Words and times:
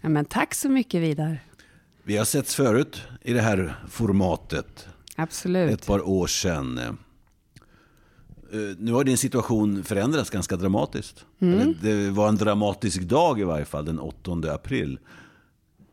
Ja, 0.00 0.08
men 0.08 0.24
tack 0.24 0.54
så 0.54 0.68
mycket 0.68 1.02
Vidar. 1.02 1.44
Vi 2.02 2.16
har 2.16 2.24
setts 2.24 2.54
förut 2.54 3.02
i 3.22 3.32
det 3.32 3.40
här 3.40 3.74
formatet. 3.88 4.88
Absolut. 5.16 5.70
Ett 5.72 5.86
par 5.86 6.08
år 6.08 6.26
sedan. 6.26 6.78
Eh, 6.78 6.90
Nu 8.78 8.92
har 8.92 9.04
din 9.04 9.18
situation 9.18 9.84
förändrats 9.84 10.30
ganska 10.30 10.56
dramatiskt. 10.56 11.24
Mm. 11.40 11.74
Det 11.82 12.10
var 12.10 12.28
en 12.28 12.36
dramatisk 12.36 13.00
dag 13.02 13.40
i 13.40 13.44
varje 13.44 13.64
fall, 13.64 13.84
den 13.84 13.98
8 13.98 14.52
april. 14.54 14.98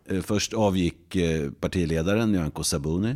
Eh, 0.05 0.21
Först 0.21 0.53
avgick 0.53 1.15
eh, 1.15 1.51
partiledaren 1.51 2.31
Nyamko 2.31 2.63
Sabuni. 2.63 3.15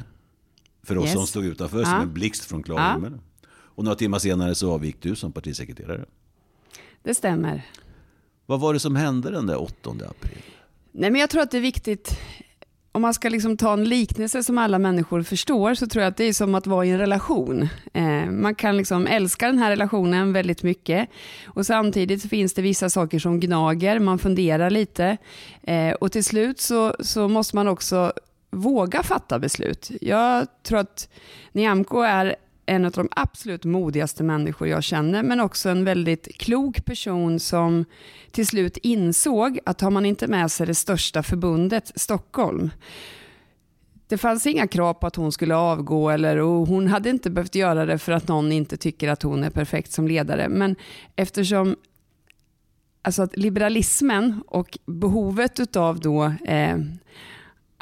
För 0.84 0.98
oss 0.98 1.06
Yes. 1.06 1.14
som 1.14 1.28
stod 1.28 1.46
utanför 1.46 1.84
som 1.84 1.94
Ja. 1.94 2.02
en 2.02 2.14
blixt 2.14 2.46
från 2.46 2.64
klar 2.64 2.80
Ja. 2.80 2.94
himmel. 2.94 3.20
Och 3.50 3.84
några 3.84 3.96
timmar 3.96 4.20
senare 4.20 4.56
så 4.56 4.72
avgick 4.72 5.02
du 5.02 5.16
som 5.16 5.32
partisekreterare. 5.32 6.06
Det 7.04 7.16
stämmer. 7.16 7.66
Vad 8.46 8.60
var 8.60 8.74
det 8.74 8.80
som 8.80 8.96
hände 8.96 9.32
den 9.32 9.48
där 9.48 9.62
8 9.62 9.90
april? 9.92 10.42
Nej, 10.92 11.12
men 11.12 11.22
jag 11.22 11.30
tror 11.30 11.42
att 11.42 11.52
det 11.52 11.58
är 11.58 11.62
viktigt, 11.62 12.20
om 12.92 13.02
man 13.02 13.14
ska 13.14 13.30
liksom 13.30 13.58
ta 13.58 13.74
en 13.74 13.84
liknelse 13.84 14.44
som 14.44 14.58
alla 14.58 14.80
människor 14.80 15.24
förstår, 15.24 15.74
så 15.74 15.88
tror 15.88 16.04
jag 16.04 16.12
att 16.12 16.18
det 16.18 16.24
är 16.24 16.34
som 16.34 16.56
att 16.56 16.68
vara 16.68 16.86
i 16.86 16.90
en 16.90 16.98
relation. 16.98 17.70
Eh, 17.94 18.26
man 18.26 18.56
kan 18.56 18.78
liksom 18.78 19.08
älska 19.08 19.48
den 19.48 19.58
här 19.58 19.70
relationen 19.70 20.34
väldigt 20.34 20.64
mycket 20.64 21.10
och 21.46 21.66
samtidigt 21.66 22.30
finns 22.30 22.54
det 22.54 22.62
vissa 22.62 22.90
saker 22.90 23.20
som 23.20 23.40
gnager, 23.40 24.00
man 24.00 24.20
funderar 24.20 24.70
lite 24.70 25.18
eh, 25.64 25.92
och 25.92 26.12
till 26.12 26.24
slut 26.24 26.60
så, 26.60 26.96
så 27.00 27.28
måste 27.28 27.56
man 27.56 27.68
också 27.68 28.14
våga 28.52 29.04
fatta 29.04 29.40
beslut. 29.40 29.92
Jag 30.02 30.48
tror 30.64 30.80
att 30.80 31.10
Nyamko 31.52 32.02
är 32.02 32.36
en 32.66 32.86
av 32.86 32.92
de 32.92 33.10
absolut 33.12 33.66
modigaste 33.66 34.24
människor 34.24 34.68
jag 34.68 34.84
känner, 34.84 35.24
men 35.24 35.40
också 35.40 35.70
en 35.70 35.86
väldigt 35.86 36.38
klok 36.38 36.86
person 36.86 37.40
som 37.40 37.86
till 38.32 38.48
slut 38.48 38.78
insåg 38.78 39.60
att 39.66 39.82
har 39.82 39.92
man 39.92 40.06
inte 40.06 40.28
med 40.28 40.52
sig 40.52 40.68
det 40.68 40.76
största 40.76 41.24
förbundet, 41.24 41.92
Stockholm, 41.96 42.70
det 44.12 44.18
fanns 44.18 44.48
inga 44.48 44.68
krav 44.68 44.94
på 44.94 45.08
att 45.08 45.16
hon 45.16 45.32
skulle 45.32 45.56
avgå 45.56 46.10
eller, 46.10 46.38
och 46.38 46.68
hon 46.68 46.88
hade 46.88 47.10
inte 47.10 47.30
behövt 47.30 47.56
göra 47.56 47.86
det 47.86 47.98
för 47.98 48.12
att 48.12 48.28
någon 48.28 48.52
inte 48.52 48.78
tycker 48.78 49.10
att 49.10 49.24
hon 49.24 49.44
är 49.44 49.50
perfekt 49.50 49.92
som 49.92 50.08
ledare. 50.08 50.50
Men 50.50 50.76
eftersom 51.16 51.76
alltså 53.02 53.22
att 53.22 53.38
liberalismen 53.38 54.44
och 54.48 54.78
behovet 54.86 55.60
utav 55.60 56.00
då 56.00 56.24
eh, 56.46 56.78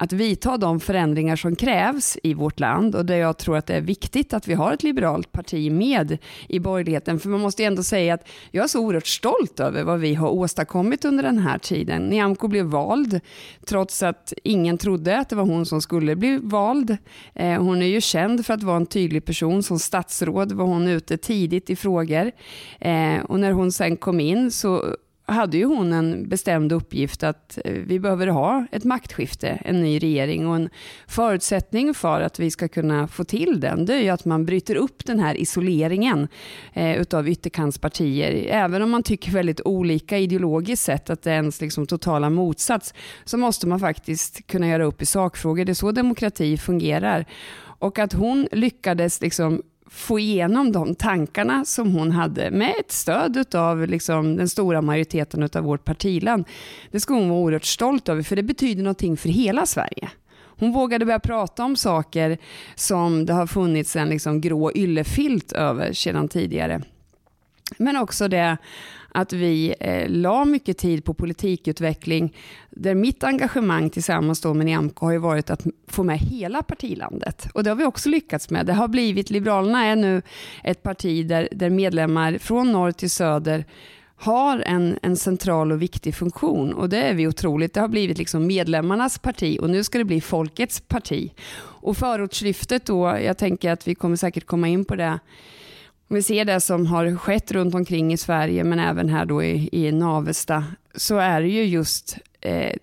att 0.01 0.13
vidta 0.13 0.57
de 0.57 0.79
förändringar 0.79 1.35
som 1.35 1.55
krävs 1.55 2.17
i 2.23 2.33
vårt 2.33 2.59
land 2.59 2.95
och 2.95 3.05
där 3.05 3.15
jag 3.15 3.37
tror 3.37 3.57
att 3.57 3.65
det 3.65 3.73
är 3.73 3.81
viktigt 3.81 4.33
att 4.33 4.47
vi 4.47 4.53
har 4.53 4.73
ett 4.73 4.83
liberalt 4.83 5.31
parti 5.31 5.71
med 5.71 6.17
i 6.47 6.59
borgerligheten. 6.59 7.19
För 7.19 7.29
man 7.29 7.39
måste 7.39 7.61
ju 7.61 7.67
ändå 7.67 7.83
säga 7.83 8.13
att 8.13 8.27
jag 8.51 8.63
är 8.63 8.67
så 8.67 8.79
oerhört 8.79 9.07
stolt 9.07 9.59
över 9.59 9.83
vad 9.83 9.99
vi 9.99 10.13
har 10.15 10.29
åstadkommit 10.29 11.05
under 11.05 11.23
den 11.23 11.37
här 11.37 11.57
tiden. 11.57 12.05
Nyamko 12.05 12.47
blev 12.47 12.65
vald 12.65 13.19
trots 13.65 14.03
att 14.03 14.33
ingen 14.43 14.77
trodde 14.77 15.17
att 15.17 15.29
det 15.29 15.35
var 15.35 15.45
hon 15.45 15.65
som 15.65 15.81
skulle 15.81 16.15
bli 16.15 16.39
vald. 16.43 16.97
Eh, 17.35 17.61
hon 17.61 17.81
är 17.81 17.87
ju 17.87 18.01
känd 18.01 18.45
för 18.45 18.53
att 18.53 18.63
vara 18.63 18.77
en 18.77 18.85
tydlig 18.85 19.25
person. 19.25 19.63
Som 19.63 19.79
statsråd 19.79 20.51
var 20.51 20.65
hon 20.65 20.87
ute 20.87 21.17
tidigt 21.17 21.69
i 21.69 21.75
frågor. 21.75 22.31
Eh, 22.79 23.19
och 23.23 23.39
när 23.39 23.51
hon 23.51 23.71
sen 23.71 23.97
kom 23.97 24.19
in 24.19 24.51
så 24.51 24.95
hade 25.31 25.57
ju 25.57 25.65
hon 25.65 25.93
en 25.93 26.29
bestämd 26.29 26.71
uppgift 26.71 27.23
att 27.23 27.59
eh, 27.65 27.71
vi 27.73 27.99
behöver 27.99 28.27
ha 28.27 28.65
ett 28.71 28.83
maktskifte, 28.83 29.47
en 29.47 29.81
ny 29.81 29.99
regering 29.99 30.47
och 30.47 30.55
en 30.55 30.69
förutsättning 31.07 31.93
för 31.93 32.21
att 32.21 32.39
vi 32.39 32.51
ska 32.51 32.67
kunna 32.67 33.07
få 33.07 33.23
till 33.23 33.59
den, 33.59 33.85
det 33.85 33.93
är 33.93 34.01
ju 34.01 34.09
att 34.09 34.25
man 34.25 34.45
bryter 34.45 34.75
upp 34.75 35.05
den 35.05 35.19
här 35.19 35.35
isoleringen 35.35 36.27
eh, 36.73 36.97
utav 36.97 37.29
ytterkantspartier. 37.29 38.45
Även 38.49 38.81
om 38.81 38.89
man 38.89 39.03
tycker 39.03 39.31
väldigt 39.31 39.61
olika 39.65 40.17
ideologiskt 40.17 40.85
sett, 40.85 41.09
att 41.09 41.21
det 41.21 41.31
är 41.31 41.35
ens 41.35 41.61
liksom 41.61 41.87
totala 41.87 42.29
motsats, 42.29 42.93
så 43.25 43.37
måste 43.37 43.67
man 43.67 43.79
faktiskt 43.79 44.47
kunna 44.47 44.67
göra 44.67 44.85
upp 44.85 45.01
i 45.01 45.05
sakfrågor. 45.05 45.65
Det 45.65 45.71
är 45.71 45.73
så 45.73 45.91
demokrati 45.91 46.57
fungerar. 46.57 47.25
Och 47.79 47.99
att 47.99 48.13
hon 48.13 48.47
lyckades 48.51 49.21
liksom 49.21 49.61
få 49.91 50.19
igenom 50.19 50.71
de 50.71 50.95
tankarna 50.95 51.65
som 51.65 51.91
hon 51.91 52.11
hade 52.11 52.51
med 52.51 52.73
ett 52.79 52.91
stöd 52.91 53.55
av 53.55 53.87
liksom 53.87 54.35
den 54.35 54.49
stora 54.49 54.81
majoriteten 54.81 55.49
av 55.55 55.63
vårt 55.63 55.85
partiland. 55.85 56.45
Det 56.91 56.99
ska 56.99 57.13
hon 57.13 57.29
vara 57.29 57.39
oerhört 57.39 57.65
stolt 57.65 58.09
över, 58.09 58.23
för 58.23 58.35
det 58.35 58.43
betyder 58.43 58.83
någonting 58.83 59.17
för 59.17 59.29
hela 59.29 59.65
Sverige. 59.65 60.09
Hon 60.59 60.71
vågade 60.71 61.05
börja 61.05 61.19
prata 61.19 61.63
om 61.63 61.75
saker 61.75 62.37
som 62.75 63.25
det 63.25 63.33
har 63.33 63.47
funnits 63.47 63.95
en 63.95 64.09
liksom 64.09 64.41
grå 64.41 64.71
yllefilt 64.75 65.51
över 65.51 65.93
sedan 65.93 66.27
tidigare. 66.27 66.81
Men 67.77 67.97
också 67.97 68.27
det 68.27 68.57
att 69.11 69.33
vi 69.33 69.75
eh, 69.79 70.09
la 70.09 70.45
mycket 70.45 70.77
tid 70.77 71.05
på 71.05 71.13
politikutveckling, 71.13 72.35
där 72.69 72.95
mitt 72.95 73.23
engagemang 73.23 73.89
tillsammans 73.89 74.41
då 74.41 74.53
med 74.53 74.65
Nyamko 74.65 75.05
har 75.05 75.11
ju 75.11 75.17
varit 75.17 75.49
att 75.49 75.65
få 75.87 76.03
med 76.03 76.19
hela 76.19 76.63
partilandet. 76.63 77.47
Och 77.53 77.63
det 77.63 77.69
har 77.69 77.75
vi 77.75 77.85
också 77.85 78.09
lyckats 78.09 78.49
med. 78.49 78.65
Det 78.65 78.73
har 78.73 78.87
blivit, 78.87 79.29
Liberalerna 79.29 79.85
är 79.85 79.95
nu 79.95 80.21
ett 80.63 80.83
parti 80.83 81.27
där, 81.27 81.49
där 81.51 81.69
medlemmar 81.69 82.37
från 82.37 82.71
norr 82.71 82.91
till 82.91 83.09
söder 83.09 83.65
har 84.21 84.59
en, 84.59 84.99
en 85.01 85.17
central 85.17 85.71
och 85.71 85.81
viktig 85.81 86.15
funktion 86.15 86.73
och 86.73 86.89
det 86.89 86.97
är 86.97 87.13
vi 87.13 87.27
otroligt. 87.27 87.73
Det 87.73 87.81
har 87.81 87.87
blivit 87.87 88.17
liksom 88.17 88.47
medlemmarnas 88.47 89.19
parti 89.19 89.57
och 89.61 89.69
nu 89.69 89.83
ska 89.83 89.97
det 89.97 90.05
bli 90.05 90.21
folkets 90.21 90.81
parti. 90.81 91.31
Och 91.61 91.97
förortslyftet 91.97 92.85
då, 92.85 93.17
jag 93.23 93.37
tänker 93.37 93.71
att 93.71 93.87
vi 93.87 93.95
kommer 93.95 94.15
säkert 94.15 94.45
komma 94.45 94.67
in 94.67 94.85
på 94.85 94.95
det 94.95 95.19
om 96.09 96.15
vi 96.15 96.23
ser 96.23 96.45
det 96.45 96.61
som 96.61 96.85
har 96.85 97.15
skett 97.15 97.51
runt 97.51 97.75
omkring 97.75 98.13
i 98.13 98.17
Sverige, 98.17 98.63
men 98.63 98.79
även 98.79 99.09
här 99.09 99.25
då 99.25 99.43
i, 99.43 99.69
i 99.71 99.91
Navesta, 99.91 100.63
så 100.95 101.17
är 101.17 101.41
det 101.41 101.47
ju 101.47 101.63
just 101.63 102.17
eh, 102.41 102.75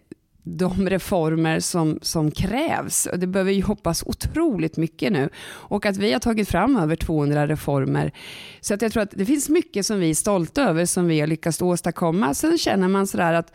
de 0.43 0.89
reformer 0.91 1.61
som, 1.61 1.99
som 2.03 2.31
krävs. 2.31 3.07
Och 3.07 3.19
det 3.19 3.27
behöver 3.27 3.53
ju 3.53 3.63
hoppas 3.63 4.03
otroligt 4.07 4.77
mycket 4.77 5.13
nu. 5.13 5.29
Och 5.47 5.87
att 5.87 5.97
vi 5.97 6.13
har 6.13 6.21
tagit 6.21 6.49
fram 6.49 6.77
över 6.77 6.97
200 6.97 7.47
reformer. 7.47 8.13
Så 8.61 8.75
att 8.75 8.83
jag 8.83 8.93
tror 8.93 9.03
att 9.03 9.11
det 9.11 9.27
finns 9.27 9.49
mycket 9.49 9.87
som 9.87 10.01
vi 10.01 10.11
är 10.11 10.15
stolta 10.15 10.63
över, 10.63 10.85
som 10.85 11.07
vi 11.07 11.21
har 11.21 11.27
lyckats 11.27 11.63
åstadkomma. 11.63 12.35
Sen 12.35 12.59
känner 12.59 12.89
man 12.89 13.07
sådär 13.07 13.33
att 13.33 13.53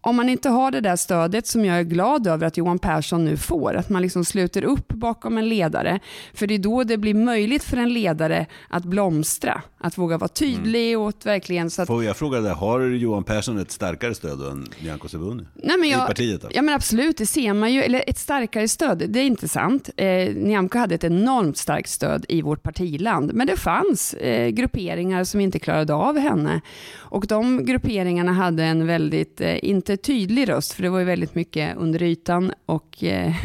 om 0.00 0.16
man 0.16 0.28
inte 0.28 0.48
har 0.48 0.70
det 0.70 0.80
där 0.80 0.96
stödet 0.96 1.46
som 1.46 1.64
jag 1.64 1.78
är 1.78 1.82
glad 1.82 2.26
över 2.26 2.46
att 2.46 2.56
Johan 2.56 2.78
Persson 2.78 3.24
nu 3.24 3.36
får, 3.36 3.74
att 3.74 3.88
man 3.88 4.02
liksom 4.02 4.24
sluter 4.24 4.64
upp 4.64 4.88
bakom 4.88 5.38
en 5.38 5.48
ledare, 5.48 6.00
för 6.34 6.46
det 6.46 6.54
är 6.54 6.58
då 6.58 6.84
det 6.84 6.96
blir 6.96 7.14
möjligt 7.14 7.64
för 7.64 7.76
en 7.76 7.92
ledare 7.92 8.46
att 8.68 8.84
blomstra, 8.84 9.62
att 9.78 9.98
våga 9.98 10.18
vara 10.18 10.28
tydlig 10.28 10.98
och 10.98 11.08
att 11.08 11.26
verkligen 11.26 11.70
så 11.70 11.82
att 11.82 11.88
Får 11.88 12.04
jag 12.04 12.16
fråga 12.16 12.40
dig, 12.40 12.52
har 12.52 12.80
Johan 12.80 13.24
Persson 13.24 13.58
ett 13.58 13.70
starkare 13.70 14.14
stöd 14.14 14.40
än 14.40 14.66
Nyamko 14.82 15.08
Sabuni? 15.08 15.42
Nej, 15.54 15.76
men 15.78 15.88
I 15.88 15.92
partiet? 15.94 16.44
Ja 16.50 16.62
men 16.62 16.74
absolut, 16.74 17.16
det 17.16 17.26
ser 17.26 17.52
man 17.54 17.72
ju. 17.72 17.82
Eller 17.82 18.04
ett 18.06 18.18
starkare 18.18 18.68
stöd, 18.68 18.98
det 19.08 19.20
är 19.20 19.24
inte 19.24 19.48
sant. 19.48 19.90
Eh, 19.96 20.34
Nyamko 20.34 20.78
hade 20.78 20.94
ett 20.94 21.04
enormt 21.04 21.58
starkt 21.58 21.88
stöd 21.88 22.24
i 22.28 22.42
vårt 22.42 22.62
partiland. 22.62 23.34
Men 23.34 23.46
det 23.46 23.56
fanns 23.56 24.14
eh, 24.14 24.48
grupperingar 24.48 25.24
som 25.24 25.40
inte 25.40 25.58
klarade 25.58 25.94
av 25.94 26.18
henne. 26.18 26.60
Och 26.96 27.26
de 27.26 27.64
grupperingarna 27.64 28.32
hade 28.32 28.64
en 28.64 28.86
väldigt, 28.86 29.40
eh, 29.40 29.64
inte 29.92 30.02
tydlig 30.02 30.48
röst, 30.48 30.72
för 30.72 30.82
det 30.82 30.90
var 30.90 30.98
ju 30.98 31.04
väldigt 31.04 31.34
mycket 31.34 31.76
under 31.76 32.02
ytan 32.02 32.52
och 32.66 33.04
eh, 33.04 33.44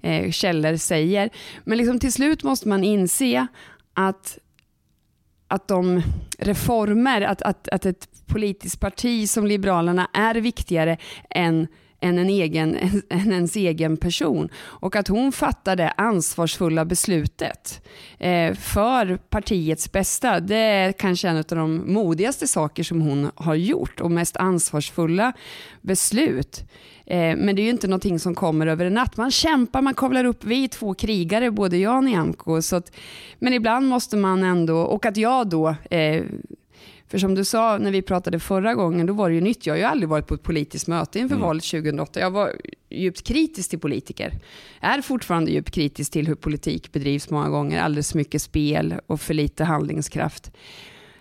eh, 0.00 0.30
källor 0.30 0.76
säger. 0.76 1.30
Men 1.64 1.78
liksom 1.78 1.98
till 1.98 2.12
slut 2.12 2.42
måste 2.42 2.68
man 2.68 2.84
inse 2.84 3.46
att 3.94 4.38
att 5.50 5.68
de 5.68 6.02
reformer, 6.38 7.20
att, 7.20 7.42
att, 7.42 7.68
att 7.68 7.86
ett 7.86 8.08
politiskt 8.26 8.80
parti 8.80 9.28
som 9.28 9.46
Liberalerna 9.46 10.10
är 10.12 10.34
viktigare 10.34 10.96
än 11.30 11.66
än, 12.00 12.18
en 12.18 12.28
egen, 12.28 12.76
än 13.10 13.32
ens 13.32 13.56
egen 13.56 13.96
person. 13.96 14.48
Och 14.56 14.96
att 14.96 15.08
hon 15.08 15.32
fattar 15.32 15.76
det 15.76 15.90
ansvarsfulla 15.90 16.84
beslutet 16.84 17.88
eh, 18.18 18.54
för 18.54 19.16
partiets 19.16 19.92
bästa, 19.92 20.40
det 20.40 20.56
är 20.56 20.92
kanske 20.92 21.28
en 21.28 21.36
av 21.36 21.44
de 21.48 21.92
modigaste 21.92 22.48
saker 22.48 22.82
som 22.82 23.00
hon 23.00 23.30
har 23.34 23.54
gjort 23.54 24.00
och 24.00 24.10
mest 24.10 24.36
ansvarsfulla 24.36 25.32
beslut. 25.80 26.64
Eh, 27.06 27.36
men 27.36 27.56
det 27.56 27.62
är 27.62 27.64
ju 27.64 27.70
inte 27.70 27.88
någonting 27.88 28.18
som 28.18 28.34
kommer 28.34 28.66
över 28.66 28.86
en 28.86 28.94
natt. 28.94 29.16
Man 29.16 29.30
kämpar, 29.30 29.82
man 29.82 29.94
kavlar 29.94 30.24
upp. 30.24 30.44
Vi 30.44 30.64
är 30.64 30.68
två 30.68 30.94
krigare, 30.94 31.50
både 31.50 31.76
jag 31.76 31.96
och 31.96 32.04
Nyamko. 32.04 32.62
Så 32.62 32.76
att, 32.76 32.92
men 33.38 33.52
ibland 33.52 33.88
måste 33.88 34.16
man 34.16 34.44
ändå, 34.44 34.78
och 34.78 35.06
att 35.06 35.16
jag 35.16 35.48
då 35.48 35.74
eh, 35.90 36.24
för 37.08 37.18
som 37.18 37.34
du 37.34 37.44
sa 37.44 37.78
när 37.78 37.90
vi 37.90 38.02
pratade 38.02 38.40
förra 38.40 38.74
gången, 38.74 39.06
då 39.06 39.12
var 39.12 39.28
det 39.28 39.34
ju 39.34 39.40
nytt. 39.40 39.66
Jag 39.66 39.74
har 39.74 39.78
ju 39.78 39.84
aldrig 39.84 40.08
varit 40.08 40.26
på 40.26 40.34
ett 40.34 40.42
politiskt 40.42 40.86
möte 40.86 41.18
inför 41.18 41.34
mm. 41.34 41.46
valet 41.46 41.64
2008. 41.64 42.20
Jag 42.20 42.30
var 42.30 42.52
djupt 42.90 43.22
kritisk 43.22 43.70
till 43.70 43.78
politiker. 43.78 44.32
Är 44.80 45.00
fortfarande 45.00 45.50
djupt 45.50 45.70
kritisk 45.70 46.12
till 46.12 46.26
hur 46.26 46.34
politik 46.34 46.92
bedrivs 46.92 47.30
många 47.30 47.48
gånger. 47.48 47.82
Alldeles 47.82 48.14
mycket 48.14 48.42
spel 48.42 48.94
och 49.06 49.20
för 49.20 49.34
lite 49.34 49.64
handlingskraft. 49.64 50.50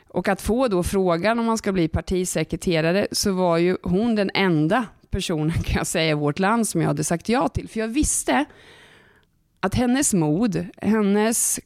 Och 0.08 0.28
att 0.28 0.42
få 0.42 0.68
då 0.68 0.84
frågan 0.84 1.40
om 1.40 1.46
man 1.46 1.58
ska 1.58 1.72
bli 1.72 1.88
partisekreterare 1.88 3.08
så 3.12 3.32
var 3.32 3.58
ju 3.58 3.78
hon 3.84 4.16
den 4.16 4.32
enda 4.34 4.86
personen 5.10 5.52
kan 5.64 5.78
jag 5.78 5.88
säga 5.88 6.12
i 6.12 6.14
vårt 6.14 6.40
land 6.40 6.68
som 6.68 6.82
jag 6.82 6.88
hade 6.88 7.04
sagt 7.04 7.30
ja 7.30 7.48
till. 7.48 7.68
För 7.68 7.80
jag 7.80 7.88
visste 7.88 8.46
att 9.60 9.76
hennes 9.76 10.14
mod, 10.14 10.66
hennes 10.78 11.60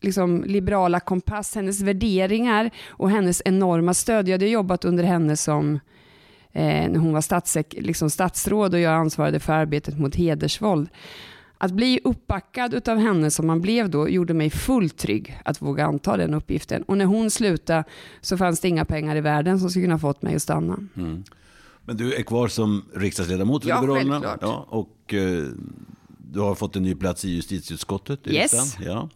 liksom, 0.00 0.44
liberala 0.46 1.00
kompass, 1.00 1.54
hennes 1.54 1.80
värderingar 1.80 2.70
och 2.88 3.10
hennes 3.10 3.42
enorma 3.44 3.94
stöd. 3.94 4.28
Jag 4.28 4.34
hade 4.34 4.48
jobbat 4.48 4.84
under 4.84 5.04
henne 5.04 5.36
som 5.36 5.74
eh, 6.52 6.90
när 6.90 6.98
hon 6.98 7.12
var 7.12 7.20
statsek, 7.20 7.74
liksom 7.78 8.10
statsråd 8.10 8.74
och 8.74 8.80
jag 8.80 8.94
ansvarade 8.94 9.40
för 9.40 9.52
arbetet 9.52 9.98
mot 9.98 10.14
hedersvåld. 10.14 10.88
Att 11.58 11.72
bli 11.72 12.00
uppbackad 12.04 12.88
av 12.88 12.98
henne 12.98 13.30
som 13.30 13.46
man 13.46 13.60
blev 13.60 13.90
då 13.90 14.08
gjorde 14.08 14.34
mig 14.34 14.50
fullt 14.50 14.96
trygg 14.96 15.40
att 15.44 15.62
våga 15.62 15.86
anta 15.86 16.16
den 16.16 16.34
uppgiften. 16.34 16.82
Och 16.82 16.98
när 16.98 17.04
hon 17.04 17.30
slutade 17.30 17.84
så 18.20 18.36
fanns 18.36 18.60
det 18.60 18.68
inga 18.68 18.84
pengar 18.84 19.16
i 19.16 19.20
världen 19.20 19.60
som 19.60 19.70
skulle 19.70 19.84
kunna 19.84 19.98
fått 19.98 20.22
mig 20.22 20.34
att 20.34 20.42
stanna. 20.42 20.78
Mm. 20.96 21.24
Men 21.84 21.96
du 21.96 22.14
är 22.14 22.22
kvar 22.22 22.48
som 22.48 22.84
riksdagsledamot 22.94 23.62
för 23.62 23.70
ja, 23.70 23.80
Liberalerna? 23.80 24.20
Självklart. 24.20 24.38
Ja, 24.42 24.66
och 24.68 25.14
eh, 25.14 25.44
du 26.32 26.40
har 26.40 26.54
fått 26.54 26.76
en 26.76 26.82
ny 26.82 26.94
plats 26.94 27.24
i 27.24 27.30
justitieutskottet 27.30 28.26
i 28.26 28.34
yes. 28.34 28.76
Ja. 28.84 29.08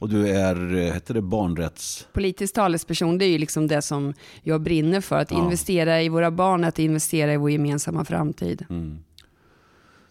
Och 0.00 0.08
du 0.08 0.28
är, 0.28 0.74
eh, 0.76 0.92
heter 0.92 1.14
det 1.14 1.22
barnrätts... 1.22 2.06
Politisk 2.12 2.54
talesperson, 2.54 3.18
det 3.18 3.24
är 3.24 3.28
ju 3.28 3.38
liksom 3.38 3.66
det 3.66 3.82
som 3.82 4.14
jag 4.42 4.60
brinner 4.60 5.00
för. 5.00 5.18
Att 5.18 5.30
ja. 5.30 5.44
investera 5.44 6.02
i 6.02 6.08
våra 6.08 6.30
barn, 6.30 6.64
att 6.64 6.78
investera 6.78 7.32
i 7.32 7.36
vår 7.36 7.50
gemensamma 7.50 8.04
framtid. 8.04 8.66
Mm. 8.70 8.98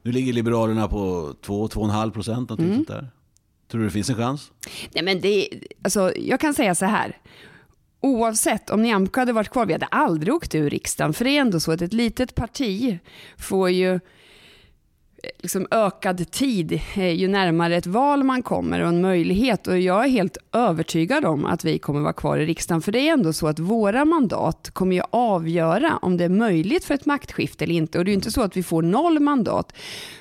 Nu 0.04 0.12
ligger 0.12 0.34
Liberalerna 0.34 0.88
på 0.88 1.34
2-2,5 1.46 2.12
procent, 2.12 2.52
mm. 2.52 2.76
sånt 2.76 2.88
där. 2.88 3.10
Tror 3.72 3.82
du 3.82 3.88
det 3.88 3.92
finns 3.92 4.10
en 4.10 4.16
chans? 4.16 4.52
Nej, 4.94 5.04
men 5.04 5.22
det, 5.22 5.50
alltså, 5.84 6.14
jag 6.18 6.40
kan 6.40 6.54
säga 6.54 6.76
så 6.76 6.86
här. 6.86 7.18
Oavsett 8.02 8.70
om 8.70 8.82
Nyamko 8.82 9.20
hade 9.20 9.34
varit 9.34 9.50
kvar, 9.50 9.66
vi 9.66 9.74
hade 9.74 9.86
aldrig 9.86 10.34
åkt 10.34 10.56
ur 10.56 10.70
riksdagen. 10.70 11.14
För 11.14 11.26
det 11.26 11.32
är 11.32 11.42
ändå 11.42 11.60
så 11.60 11.72
att 11.72 11.82
ett 11.82 11.94
litet 11.94 12.36
parti 12.36 13.00
får 13.38 13.70
ju 13.70 14.00
liksom 15.40 15.68
ökad 15.72 16.32
tid 16.32 16.82
eh, 16.96 17.14
ju 17.14 17.28
närmare 17.28 17.76
ett 17.76 17.88
val 17.88 18.24
man 18.24 18.44
kommer 18.44 18.82
och 18.82 18.88
en 18.88 19.02
möjlighet. 19.02 19.68
Och 19.68 19.80
jag 19.80 20.06
är 20.06 20.10
helt 20.10 20.38
övertygad 20.54 21.26
om 21.26 21.46
att 21.46 21.66
vi 21.66 21.80
kommer 21.80 22.00
vara 22.00 22.14
kvar 22.14 22.38
i 22.38 22.46
riksdagen. 22.46 22.82
För 22.82 22.92
det 22.92 23.00
är 23.00 23.14
ändå 23.14 23.34
så 23.34 23.48
att 23.48 23.60
våra 23.60 24.06
mandat 24.06 24.70
kommer 24.74 24.96
ju 24.96 25.02
avgöra 25.10 25.98
om 26.02 26.18
det 26.18 26.24
är 26.24 26.30
möjligt 26.30 26.86
för 26.86 26.94
ett 26.94 27.06
maktskifte 27.06 27.64
eller 27.64 27.76
inte. 27.76 28.00
Och 28.00 28.06
det 28.06 28.10
är 28.10 28.14
ju 28.14 28.16
inte 28.16 28.32
så 28.32 28.42
att 28.42 28.58
vi 28.58 28.64
får 28.64 28.82
noll 28.82 29.20
mandat. 29.20 29.74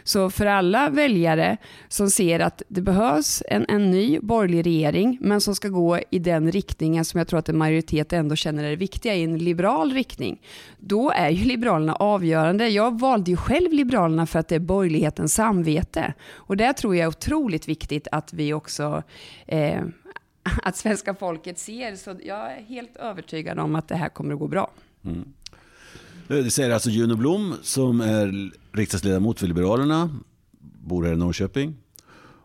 Så 0.04 0.30
för 0.30 0.46
alla 0.46 0.90
väljare 0.90 1.56
som 1.88 2.10
ser 2.10 2.40
att 2.40 2.62
det 2.68 2.80
behövs 2.80 3.42
en, 3.48 3.66
en 3.68 3.90
ny 3.90 4.18
borgerlig 4.20 4.66
regering, 4.66 5.18
men 5.20 5.40
som 5.40 5.54
ska 5.54 5.68
gå 5.68 5.98
i 6.10 6.18
den 6.18 6.52
riktningen 6.52 7.04
som 7.04 7.18
jag 7.18 7.28
tror 7.28 7.38
att 7.38 7.48
en 7.48 7.58
majoritet 7.58 8.12
ändå 8.12 8.36
känner 8.36 8.64
är 8.64 8.76
viktiga, 8.76 9.14
i 9.14 9.24
en 9.24 9.38
liberal 9.38 9.92
riktning, 9.92 10.40
då 10.78 11.10
är 11.10 11.30
ju 11.30 11.44
Liberalerna 11.48 11.94
avgörande. 11.94 12.68
Jag 12.68 13.00
valde 13.00 13.30
ju 13.30 13.36
själv 13.36 13.72
Liberalerna 13.72 14.26
för 14.26 14.38
att 14.38 14.48
det 14.48 14.54
är 14.54 14.60
möjligheten 14.88 15.28
samvete. 15.28 16.14
Och 16.32 16.56
det 16.56 16.72
tror 16.72 16.96
jag 16.96 17.04
är 17.04 17.08
otroligt 17.08 17.68
viktigt 17.68 18.08
att 18.12 18.32
vi 18.32 18.52
också 18.52 19.02
eh, 19.46 19.82
att 20.62 20.76
svenska 20.76 21.14
folket 21.14 21.58
ser. 21.58 21.96
Så 21.96 22.16
jag 22.24 22.52
är 22.52 22.62
helt 22.62 22.96
övertygad 22.96 23.58
om 23.58 23.74
att 23.74 23.88
det 23.88 23.96
här 23.96 24.08
kommer 24.08 24.34
att 24.34 24.40
gå 24.40 24.48
bra. 24.48 24.70
Mm. 25.04 25.24
Eh, 26.28 26.36
det 26.36 26.50
säger 26.50 26.70
alltså 26.70 26.90
Juno 26.90 27.16
Blom 27.16 27.54
som 27.62 28.00
är 28.00 28.50
riksdagsledamot 28.76 29.40
för 29.40 29.46
Liberalerna, 29.46 30.10
bor 30.60 31.04
här 31.04 31.12
i 31.12 31.16
Norrköping. 31.16 31.76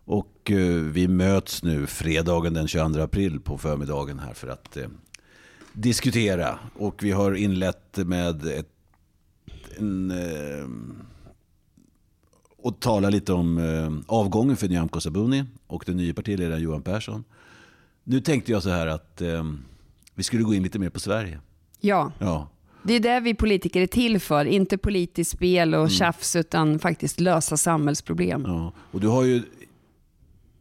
Och 0.06 0.52
eh, 0.52 0.82
vi 0.82 1.08
möts 1.08 1.64
nu 1.64 1.88
fredagen 1.88 2.54
den 2.54 2.68
22 2.68 3.02
april 3.02 3.40
på 3.40 3.58
förmiddagen 3.58 4.20
här 4.20 4.34
för 4.34 4.48
att 4.48 4.78
eh, 4.78 4.88
diskutera. 5.74 6.60
Och 6.76 7.04
vi 7.04 7.12
har 7.12 7.34
inlett 7.34 7.98
med 7.98 8.46
ett, 8.46 8.70
en, 9.78 10.12
eh, 10.12 10.68
och 12.64 12.80
tala 12.80 13.10
lite 13.10 13.34
om 13.34 13.58
eh, 13.58 14.16
avgången 14.16 14.58
för 14.58 14.68
Nyamko 14.68 15.00
Sabuni 15.00 15.44
och 15.68 15.84
den 15.86 15.98
nya 15.98 16.14
partiledaren 16.14 16.62
Johan 16.62 16.82
Persson. 16.82 17.24
Nu 18.04 18.22
tänkte 18.22 18.52
jag 18.52 18.64
så 18.64 18.70
här 18.70 18.88
att 18.88 19.22
eh, 19.22 19.44
vi 20.16 20.24
skulle 20.24 20.44
gå 20.44 20.54
in 20.54 20.64
lite 20.64 20.80
mer 20.80 20.90
på 20.90 21.00
Sverige. 21.00 21.40
Ja. 21.80 22.12
ja. 22.20 22.50
Det 22.84 22.94
är 22.94 23.00
det 23.00 23.20
vi 23.20 23.34
politiker 23.34 23.82
är 23.82 23.88
till 23.88 24.20
för, 24.20 24.46
inte 24.46 24.78
politiskt 24.78 25.32
spel 25.32 25.74
och 25.74 25.80
mm. 25.80 25.90
tjafs 25.90 26.36
utan 26.36 26.80
faktiskt 26.80 27.20
lösa 27.20 27.58
samhällsproblem. 27.58 28.44
Ja. 28.48 28.74
Och 28.92 29.00
du 29.00 29.08
har 29.08 29.24
ju 29.24 29.42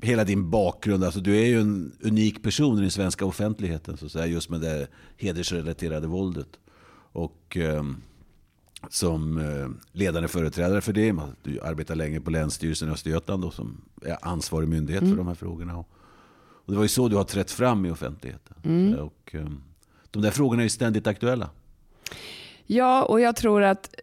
hela 0.00 0.24
din 0.24 0.50
bakgrund, 0.50 1.04
alltså 1.04 1.20
du 1.20 1.36
är 1.36 1.46
ju 1.46 1.60
en 1.60 1.92
unik 2.00 2.42
person 2.42 2.78
i 2.78 2.80
den 2.80 2.90
svenska 2.90 3.24
offentligheten, 3.24 3.96
så 3.96 4.06
att 4.06 4.12
säga, 4.12 4.26
just 4.26 4.50
med 4.50 4.60
det 4.60 4.86
hedersrelaterade 5.16 6.06
våldet. 6.06 6.48
Och 7.12 7.56
eh, 7.56 7.82
som 8.88 9.38
eh, 9.38 9.68
ledande 9.92 10.28
företrädare 10.28 10.80
för 10.80 10.92
det, 10.92 11.16
du 11.42 11.60
arbetar 11.60 11.94
länge 11.94 12.20
på 12.20 12.30
Länsstyrelsen 12.30 12.88
i 12.88 12.92
Östergötland 12.92 13.52
som 13.52 13.80
är 14.02 14.16
ansvarig 14.22 14.68
myndighet 14.68 15.02
mm. 15.02 15.12
för 15.12 15.18
de 15.18 15.26
här 15.26 15.34
frågorna. 15.34 15.78
Och, 15.78 15.88
det 16.66 16.74
var 16.74 16.82
ju 16.82 16.88
så 16.88 17.08
du 17.08 17.16
har 17.16 17.24
trätt 17.24 17.50
fram 17.50 17.86
i 17.86 17.90
offentligheten. 17.90 18.56
Mm. 18.64 18.98
Och, 18.98 19.34
eh, 19.34 19.46
de 20.10 20.22
där 20.22 20.30
frågorna 20.30 20.62
är 20.62 20.64
ju 20.64 20.70
ständigt 20.70 21.06
aktuella. 21.06 21.50
Ja, 22.66 23.02
och 23.02 23.20
jag 23.20 23.36
tror 23.36 23.62
att 23.62 23.94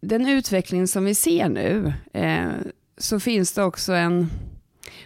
den 0.00 0.28
utveckling 0.28 0.88
som 0.88 1.04
vi 1.04 1.14
ser 1.14 1.48
nu, 1.48 1.92
eh, 2.12 2.48
så 2.98 3.20
finns 3.20 3.52
det 3.52 3.62
också 3.62 3.92
en 3.92 4.30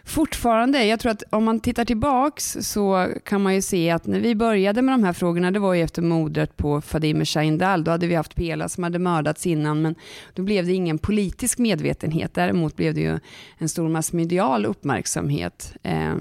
Fortfarande, 0.05 0.85
jag 0.85 1.01
tror 1.01 1.13
att 1.13 1.23
om 1.31 1.45
man 1.45 1.61
tittar 1.61 1.85
tillbaks 1.85 2.57
så 2.61 3.09
kan 3.25 3.43
man 3.43 3.55
ju 3.55 3.63
se 3.63 3.91
att 3.91 4.07
när 4.07 4.21
vi 4.21 4.35
började 4.35 4.83
med 4.83 4.95
de 4.95 5.05
här 5.05 5.13
frågorna, 5.13 5.51
det 5.51 5.59
var 5.59 5.75
ju 5.75 5.83
efter 5.83 6.03
mordet 6.03 6.57
på 6.57 6.81
Fadime 6.81 7.25
Shahindal, 7.25 7.85
då 7.85 7.91
hade 7.91 8.07
vi 8.07 8.15
haft 8.15 8.35
Pela 8.35 8.69
som 8.69 8.85
hade 8.85 8.99
mördats 8.99 9.47
innan, 9.47 9.83
men 9.83 9.95
då 10.35 10.43
blev 10.43 10.67
det 10.67 10.73
ingen 10.73 10.99
politisk 10.99 11.59
medvetenhet. 11.59 12.35
Däremot 12.35 12.77
blev 12.77 12.95
det 12.95 13.01
ju 13.01 13.19
en 13.59 13.69
stor 13.69 13.89
massmedial 13.89 14.67
uppmärksamhet. 14.67 15.73
Eh, 15.83 16.15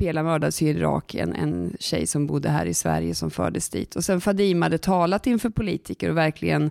Pela 0.00 0.22
mördades 0.22 0.62
i 0.62 0.68
Irak, 0.68 1.14
en, 1.14 1.32
en 1.32 1.76
tjej 1.80 2.06
som 2.06 2.26
bodde 2.26 2.48
här 2.48 2.66
i 2.66 2.74
Sverige 2.74 3.14
som 3.14 3.30
fördes 3.30 3.68
dit. 3.68 3.96
Och 3.96 4.04
sen 4.04 4.20
Fadima 4.20 4.66
hade 4.66 4.78
talat 4.78 5.26
inför 5.26 5.50
politiker 5.50 6.10
och 6.10 6.16
verkligen, 6.16 6.62
mm. 6.62 6.70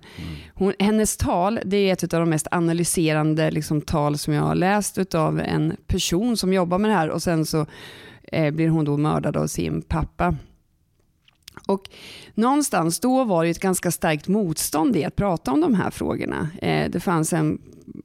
hon, 0.53 0.73
hennes 0.79 1.17
tal, 1.17 1.59
det 1.65 1.77
är 1.77 1.93
ett 1.93 2.13
av 2.13 2.19
de 2.19 2.29
mest 2.29 2.47
analyserande 2.51 3.51
liksom, 3.51 3.81
tal 3.81 4.17
som 4.17 4.33
jag 4.33 4.43
har 4.43 4.55
läst 4.55 5.15
av 5.15 5.39
en 5.39 5.75
person 5.87 6.37
som 6.37 6.53
jobbar 6.53 6.77
med 6.77 6.91
det 6.91 6.95
här 6.95 7.09
och 7.09 7.23
sen 7.23 7.45
så 7.45 7.65
eh, 8.23 8.53
blir 8.53 8.69
hon 8.69 8.85
då 8.85 8.97
mördad 8.97 9.37
av 9.37 9.47
sin 9.47 9.81
pappa. 9.81 10.35
Och 11.67 11.89
någonstans 12.33 12.99
då 12.99 13.23
var 13.23 13.43
det 13.43 13.49
ett 13.49 13.59
ganska 13.59 13.91
starkt 13.91 14.27
motstånd 14.27 14.95
i 14.95 15.05
att 15.05 15.15
prata 15.15 15.51
om 15.51 15.61
de 15.61 15.73
här 15.73 15.91
frågorna. 15.91 16.49
Eh, 16.61 16.89
det 16.89 16.99
fanns 16.99 17.33
en 17.33 17.61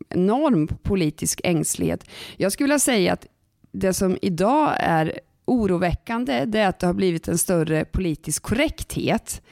enorm 0.08 0.68
politisk 0.82 1.40
ängslighet. 1.44 2.04
Jag 2.36 2.52
skulle 2.52 2.64
vilja 2.64 2.78
säga 2.78 3.12
att 3.12 3.26
det 3.74 3.94
som 3.94 4.18
idag 4.22 4.74
är 4.78 5.20
oroväckande 5.44 6.44
det 6.44 6.58
är 6.58 6.68
att 6.68 6.78
det 6.78 6.86
har 6.86 6.94
blivit 6.94 7.28
en 7.28 7.38
större 7.38 7.84
politisk 7.84 8.42
korrekthet. 8.42 9.42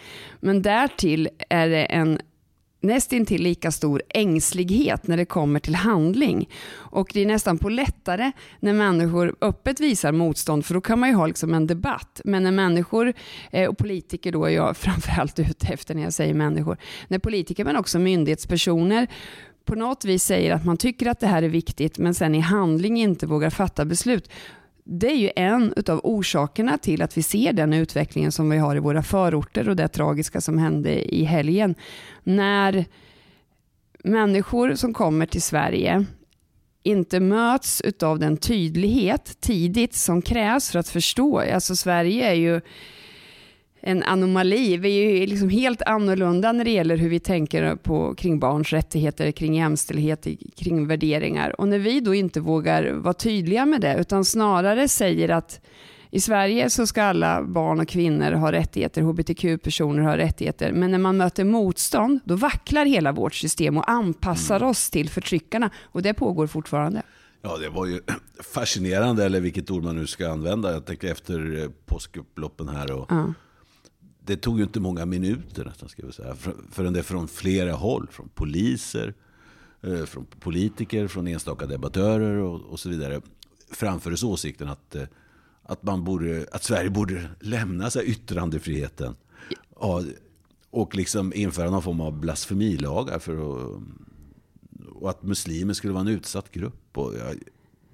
Men 0.41 0.63
därtill 0.63 1.29
är 1.49 1.69
det 1.69 1.85
en 1.85 2.19
nästintill 2.83 3.43
lika 3.43 3.71
stor 3.71 4.03
ängslighet 4.09 5.07
när 5.07 5.17
det 5.17 5.25
kommer 5.25 5.61
till 5.61 5.75
handling. 5.75 6.49
Och 6.75 7.11
det 7.15 7.21
är 7.21 7.27
nästan 7.27 7.59
på 7.59 7.69
lättare 7.69 8.33
när 8.61 8.73
människor 8.73 9.37
öppet 9.41 9.81
visar 9.81 10.13
motstånd, 10.13 10.67
för 10.67 10.75
då 10.75 10.81
kan 10.81 10.99
man 10.99 11.09
ju 11.09 11.15
ha 11.15 11.27
liksom 11.27 11.55
en 11.55 11.67
debatt. 11.67 12.21
Men 12.25 12.43
när 12.43 12.51
människor, 12.53 13.13
eh, 13.51 13.69
och 13.69 13.79
politiker 13.79 14.33
då 14.33 14.45
är 14.45 14.51
jag 14.51 14.77
framförallt 14.77 15.39
ute 15.39 15.67
efter 15.67 15.95
när 15.95 16.03
jag 16.03 16.13
säger 16.13 16.35
människor, 16.35 16.77
när 17.09 17.19
politiker 17.19 17.65
men 17.65 17.77
också 17.77 17.99
myndighetspersoner 17.99 19.07
på 19.65 19.75
något 19.75 20.05
vis 20.05 20.25
säger 20.25 20.55
att 20.55 20.65
man 20.65 20.77
tycker 20.77 21.07
att 21.07 21.21
det 21.21 21.27
här 21.27 21.43
är 21.43 21.49
viktigt 21.49 21.99
men 21.99 22.15
sen 22.15 22.35
i 22.35 22.41
handling 22.41 23.01
inte 23.01 23.27
vågar 23.27 23.51
fatta 23.51 23.85
beslut. 23.85 24.31
Det 24.85 25.07
är 25.07 25.17
ju 25.17 25.31
en 25.37 25.75
av 25.89 26.01
orsakerna 26.05 26.79
till 26.79 27.03
att 27.03 27.19
vi 27.19 27.23
ser 27.23 27.53
den 27.53 27.73
utvecklingen 27.73 28.33
som 28.33 28.51
vi 28.51 28.59
har 28.59 28.77
i 28.77 28.79
våra 28.79 29.03
förorter 29.03 29.69
och 29.69 29.77
det 29.77 29.89
tragiska 29.89 30.41
som 30.41 30.59
hände 30.59 31.15
i 31.15 31.25
helgen. 31.25 31.75
När 32.23 32.85
människor 34.05 34.75
som 34.75 34.95
kommer 34.95 35.27
till 35.27 35.43
Sverige 35.43 36.05
inte 36.83 37.21
möts 37.21 37.83
av 38.03 38.19
den 38.19 38.37
tydlighet 38.37 39.41
tidigt 39.41 39.95
som 39.95 40.23
krävs 40.23 40.71
för 40.71 40.79
att 40.79 40.89
förstå. 40.89 41.39
Alltså 41.39 41.77
Sverige 41.77 42.31
är 42.31 42.35
ju 42.35 42.61
en 43.83 44.03
anomali. 44.03 44.77
Vi 44.77 45.05
är 45.05 45.21
ju 45.21 45.27
liksom 45.27 45.49
helt 45.49 45.83
annorlunda 45.83 46.53
när 46.53 46.65
det 46.65 46.71
gäller 46.71 46.97
hur 46.97 47.09
vi 47.09 47.21
tänker 47.21 47.77
på, 47.77 48.15
kring 48.15 48.39
barns 48.39 48.73
rättigheter, 48.73 49.33
kring 49.33 49.55
jämställdhet, 49.55 50.27
kring 50.57 50.87
värderingar. 50.87 51.61
Och 51.61 51.69
när 51.69 51.79
vi 51.79 52.01
då 52.01 52.15
inte 52.15 52.41
vågar 52.41 52.93
vara 52.93 53.15
tydliga 53.15 53.67
med 53.67 53.81
det, 53.81 53.97
utan 53.99 54.25
snarare 54.25 54.89
säger 54.89 55.29
att 55.29 55.61
I 56.11 56.21
Sverige 56.21 56.71
så 56.71 56.87
ska 56.87 57.03
alla 57.03 57.43
barn 57.43 57.81
och 57.81 57.89
kvinnor 57.89 58.33
ha 58.33 58.53
rättigheter, 58.53 59.03
hbtq-personer 59.03 60.03
har 60.03 60.17
rättigheter, 60.17 60.73
men 60.73 60.91
när 60.91 60.99
man 60.99 61.17
möter 61.17 61.45
motstånd, 61.45 62.21
då 62.25 62.37
vacklar 62.37 62.85
hela 62.85 63.13
vårt 63.13 63.35
system 63.35 63.77
och 63.77 63.91
anpassar 63.91 64.57
mm. 64.57 64.69
oss 64.69 64.91
till 64.91 65.09
förtryckarna. 65.09 65.71
Och 65.83 66.03
det 66.03 66.15
pågår 66.15 66.47
fortfarande. 66.47 67.03
Ja, 67.43 67.57
det 67.57 67.69
var 67.69 67.87
ju 67.87 68.01
fascinerande, 68.55 69.25
eller 69.25 69.41
vilket 69.41 69.71
ord 69.71 69.85
man 69.85 69.97
nu 69.97 70.07
ska 70.07 70.31
använda. 70.31 70.73
Jag 70.73 70.87
tänker 70.87 71.13
efter 71.13 71.63
eh, 71.63 71.71
påskupploppen 71.87 72.69
här. 72.69 72.93
Och 72.93 73.07
ja. 73.09 73.33
Det 74.25 74.37
tog 74.37 74.59
ju 74.59 74.65
inte 74.65 74.81
många 74.81 75.07
minuter 75.07 75.65
nästan, 75.65 75.89
ska 75.89 76.07
vi 76.07 76.13
säga, 76.13 76.37
förrän 76.71 76.93
det 76.93 77.03
från 77.03 77.29
flera 77.29 77.73
håll, 77.73 78.09
från 78.11 78.29
poliser, 78.29 79.15
eh, 79.83 80.05
från 80.05 80.27
politiker, 80.41 81.09
från 81.09 81.27
enstaka 81.27 81.67
debattörer 81.67 82.37
och, 82.37 82.61
och 82.61 82.81
så 82.81 82.89
vidare, 82.89 83.21
framfördes 83.71 84.23
åsikten 84.23 84.69
att, 84.69 84.95
eh, 84.95 85.03
att, 85.63 85.83
man 85.83 86.05
borde, 86.05 86.47
att 86.53 86.65
Sverige 86.65 86.91
borde 86.91 87.29
lämna 87.41 87.91
sig 87.91 88.07
yttrandefriheten. 88.07 89.15
Ja, 89.81 90.03
och 90.71 90.95
liksom 90.95 91.33
införa 91.35 91.71
någon 91.71 91.83
form 91.83 92.01
av 92.01 92.21
blasfemilagar 92.21 93.19
för 93.19 93.33
att 93.37 93.83
och 95.03 95.11
att 95.11 95.23
muslimer 95.23 95.75
skulle 95.75 95.93
vara 95.93 96.01
en 96.01 96.09
utsatt 96.09 96.51
grupp. 96.51 96.99
Och 96.99 97.15
jag, 97.15 97.37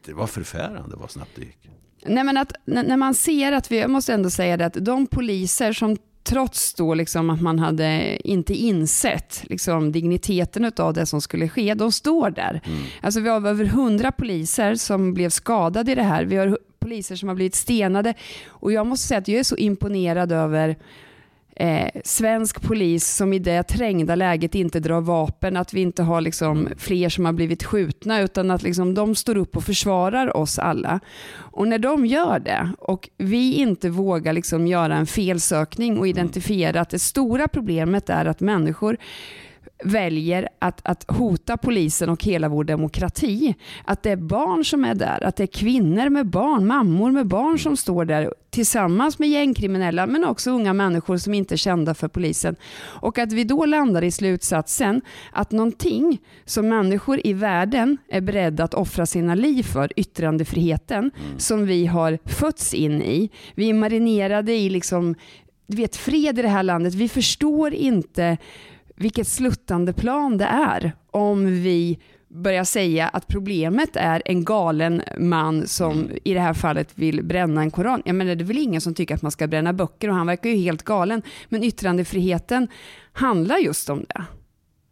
det 0.04 0.12
var 0.12 0.26
förfärande 0.26 0.96
vad 0.96 1.10
snabbt 1.10 1.30
det 1.34 1.42
gick. 1.42 1.70
Nej, 2.06 2.24
men 2.24 2.36
att, 2.36 2.52
när 2.64 2.96
man 2.96 3.14
ser 3.14 3.52
att 3.52 3.72
vi, 3.72 3.78
jag 3.78 3.90
måste 3.90 4.14
ändå 4.14 4.30
säga 4.30 4.56
det, 4.56 4.66
att 4.66 4.84
de 4.84 5.06
poliser 5.06 5.72
som 5.72 5.96
trots 6.28 6.74
då 6.74 6.94
liksom 6.94 7.30
att 7.30 7.40
man 7.40 7.58
hade 7.58 8.18
inte 8.28 8.54
insett 8.54 9.44
liksom 9.44 9.92
digniteten 9.92 10.72
av 10.78 10.94
det 10.94 11.06
som 11.06 11.20
skulle 11.20 11.48
ske, 11.48 11.74
de 11.74 11.92
står 11.92 12.30
där. 12.30 12.60
Mm. 12.64 12.78
Alltså 13.00 13.20
vi 13.20 13.28
har 13.28 13.48
över 13.48 13.64
hundra 13.64 14.12
poliser 14.12 14.74
som 14.74 15.14
blev 15.14 15.30
skadade 15.30 15.92
i 15.92 15.94
det 15.94 16.02
här. 16.02 16.24
Vi 16.24 16.36
har 16.36 16.58
poliser 16.78 17.16
som 17.16 17.28
har 17.28 17.36
blivit 17.36 17.54
stenade. 17.54 18.14
Och 18.48 18.72
jag 18.72 18.86
måste 18.86 19.08
säga 19.08 19.18
att 19.18 19.28
jag 19.28 19.38
är 19.38 19.44
så 19.44 19.56
imponerad 19.56 20.32
över 20.32 20.76
eh, 21.58 22.00
svensk 22.04 22.62
polis 22.62 23.16
som 23.16 23.32
i 23.32 23.38
det 23.38 23.62
trängda 23.62 24.14
läget 24.14 24.54
inte 24.54 24.80
drar 24.80 25.00
vapen, 25.00 25.56
att 25.56 25.74
vi 25.74 25.80
inte 25.80 26.02
har 26.02 26.20
liksom 26.20 26.68
fler 26.76 27.08
som 27.08 27.24
har 27.24 27.32
blivit 27.32 27.64
skjutna, 27.64 28.20
utan 28.20 28.50
att 28.50 28.62
liksom 28.62 28.94
de 28.94 29.14
står 29.14 29.36
upp 29.36 29.56
och 29.56 29.64
försvarar 29.64 30.36
oss 30.36 30.58
alla. 30.58 31.00
Och 31.36 31.68
när 31.68 31.78
de 31.78 32.06
gör 32.06 32.38
det 32.38 32.72
och 32.78 33.08
vi 33.16 33.54
inte 33.54 33.90
vågar 33.90 34.32
liksom 34.32 34.66
göra 34.66 34.96
en 34.96 35.06
felsökning 35.06 35.98
och 35.98 36.08
identifiera 36.08 36.80
att 36.80 36.90
det 36.90 36.98
stora 36.98 37.48
problemet 37.48 38.10
är 38.10 38.24
att 38.24 38.40
människor 38.40 38.96
väljer 39.84 40.48
att, 40.58 40.80
att 40.84 41.04
hota 41.10 41.56
polisen 41.56 42.08
och 42.08 42.24
hela 42.24 42.48
vår 42.48 42.64
demokrati. 42.64 43.54
Att 43.84 44.02
det 44.02 44.10
är 44.10 44.16
barn 44.16 44.64
som 44.64 44.84
är 44.84 44.94
där, 44.94 45.24
att 45.24 45.36
det 45.36 45.42
är 45.42 45.46
kvinnor 45.46 46.08
med 46.08 46.26
barn, 46.26 46.66
mammor 46.66 47.10
med 47.10 47.26
barn 47.26 47.58
som 47.58 47.76
står 47.76 48.04
där 48.04 48.34
tillsammans 48.50 49.18
med 49.18 49.28
gängkriminella 49.28 50.06
men 50.06 50.24
också 50.24 50.50
unga 50.50 50.72
människor 50.72 51.16
som 51.16 51.34
inte 51.34 51.54
är 51.54 51.56
kända 51.56 51.94
för 51.94 52.08
polisen. 52.08 52.56
Och 52.78 53.18
att 53.18 53.32
vi 53.32 53.44
då 53.44 53.66
landar 53.66 54.04
i 54.04 54.10
slutsatsen 54.10 55.00
att 55.32 55.52
någonting 55.52 56.18
som 56.44 56.68
människor 56.68 57.20
i 57.24 57.32
världen 57.32 57.98
är 58.08 58.20
beredda 58.20 58.64
att 58.64 58.74
offra 58.74 59.06
sina 59.06 59.34
liv 59.34 59.62
för, 59.62 59.92
yttrandefriheten, 59.96 60.98
mm. 60.98 61.38
som 61.38 61.66
vi 61.66 61.86
har 61.86 62.18
fötts 62.24 62.74
in 62.74 63.02
i. 63.02 63.30
Vi 63.54 63.70
är 63.70 63.74
marinerade 63.74 64.52
i 64.52 64.70
liksom, 64.70 65.14
du 65.66 65.76
vet, 65.76 65.96
fred 65.96 66.38
i 66.38 66.42
det 66.42 66.48
här 66.48 66.62
landet. 66.62 66.94
Vi 66.94 67.08
förstår 67.08 67.74
inte 67.74 68.38
vilket 68.98 69.28
sluttande 69.28 69.92
plan 69.92 70.38
det 70.38 70.44
är 70.44 70.92
om 71.10 71.46
vi 71.46 71.98
börjar 72.28 72.64
säga 72.64 73.08
att 73.08 73.26
problemet 73.26 73.96
är 73.96 74.22
en 74.24 74.44
galen 74.44 75.02
man 75.18 75.66
som 75.66 75.92
mm. 75.92 76.18
i 76.24 76.34
det 76.34 76.40
här 76.40 76.54
fallet 76.54 76.88
vill 76.94 77.24
bränna 77.24 77.60
en 77.60 77.70
koran. 77.70 78.02
Jag 78.04 78.14
menar, 78.14 78.34
det 78.34 78.44
är 78.44 78.46
väl 78.46 78.58
ingen 78.58 78.80
som 78.80 78.94
tycker 78.94 79.14
att 79.14 79.22
man 79.22 79.32
ska 79.32 79.46
bränna 79.46 79.72
böcker 79.72 80.08
och 80.08 80.14
han 80.14 80.26
verkar 80.26 80.50
ju 80.50 80.56
helt 80.56 80.82
galen. 80.82 81.22
Men 81.48 81.64
yttrandefriheten 81.64 82.68
handlar 83.12 83.58
just 83.58 83.90
om 83.90 84.04
det. 84.08 84.24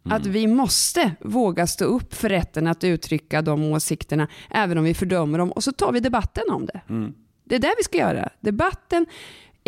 Mm. 0.05 0.17
Att 0.17 0.25
vi 0.25 0.47
måste 0.47 1.11
våga 1.19 1.67
stå 1.67 1.85
upp 1.85 2.13
för 2.13 2.29
rätten 2.29 2.67
att 2.67 2.83
uttrycka 2.83 3.41
de 3.41 3.63
åsikterna, 3.63 4.27
även 4.49 4.77
om 4.77 4.83
vi 4.83 4.93
fördömer 4.93 5.37
dem, 5.37 5.51
och 5.51 5.63
så 5.63 5.71
tar 5.71 5.91
vi 5.91 5.99
debatten 5.99 6.43
om 6.49 6.65
det. 6.65 6.81
Mm. 6.89 7.13
Det 7.43 7.55
är 7.55 7.59
det 7.59 7.73
vi 7.77 7.83
ska 7.83 7.97
göra. 7.97 8.29
Debatten 8.39 9.05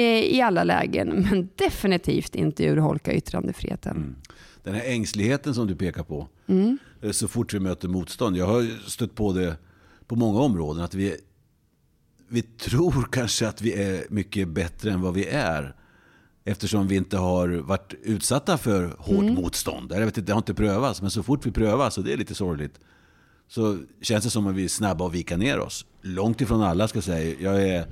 i 0.03 0.41
alla 0.41 0.63
lägen, 0.63 1.07
men 1.29 1.49
definitivt 1.55 2.35
inte 2.35 2.69
urholka 2.69 3.13
yttrandefriheten. 3.13 3.97
Mm. 3.97 4.15
Den 4.63 4.73
här 4.73 4.83
ängsligheten 4.85 5.53
som 5.53 5.67
du 5.67 5.75
pekar 5.75 6.03
på, 6.03 6.27
mm. 6.47 6.77
Eh, 7.01 7.11
så 7.11 7.27
fort 7.27 7.53
vi 7.53 7.59
möter 7.59 7.87
motstånd. 7.87 8.37
Jag 8.37 8.45
har 8.45 8.89
stött 8.89 9.15
på 9.15 9.33
det 9.33 9.57
på 10.07 10.15
många 10.15 10.39
områden, 10.39 10.83
att 10.83 10.93
vi, 10.93 11.15
vi 12.27 12.41
tror 12.41 13.07
kanske 13.11 13.47
att 13.47 13.61
vi 13.61 13.73
är 13.73 14.03
mycket 14.09 14.47
bättre 14.47 14.91
än 14.91 15.01
vad 15.01 15.13
vi 15.13 15.25
är. 15.25 15.75
Eftersom 16.45 16.87
vi 16.87 16.95
inte 16.95 17.17
har 17.17 17.47
varit 17.49 17.93
utsatta 18.03 18.57
för 18.57 18.95
hårt 18.97 19.23
mm. 19.23 19.33
motstånd. 19.33 19.91
Jag 19.91 19.99
vet 19.99 20.17
inte, 20.17 20.21
det 20.21 20.33
har 20.33 20.37
inte 20.37 20.53
prövats, 20.53 21.01
men 21.01 21.11
så 21.11 21.23
fort 21.23 21.45
vi 21.45 21.51
prövas, 21.51 21.97
och 21.97 22.03
det 22.03 22.13
är 22.13 22.17
lite 22.17 22.35
sorgligt, 22.35 22.79
så 23.47 23.77
känns 24.01 24.23
det 24.23 24.29
som 24.29 24.47
att 24.47 24.55
vi 24.55 24.63
är 24.63 24.67
snabba 24.67 25.07
att 25.07 25.13
vika 25.13 25.37
ner 25.37 25.59
oss. 25.59 25.85
Långt 26.01 26.41
ifrån 26.41 26.61
alla 26.61 26.87
ska 26.87 26.97
jag 26.97 27.03
säga. 27.03 27.35
Jag 27.39 27.63
är 27.69 27.85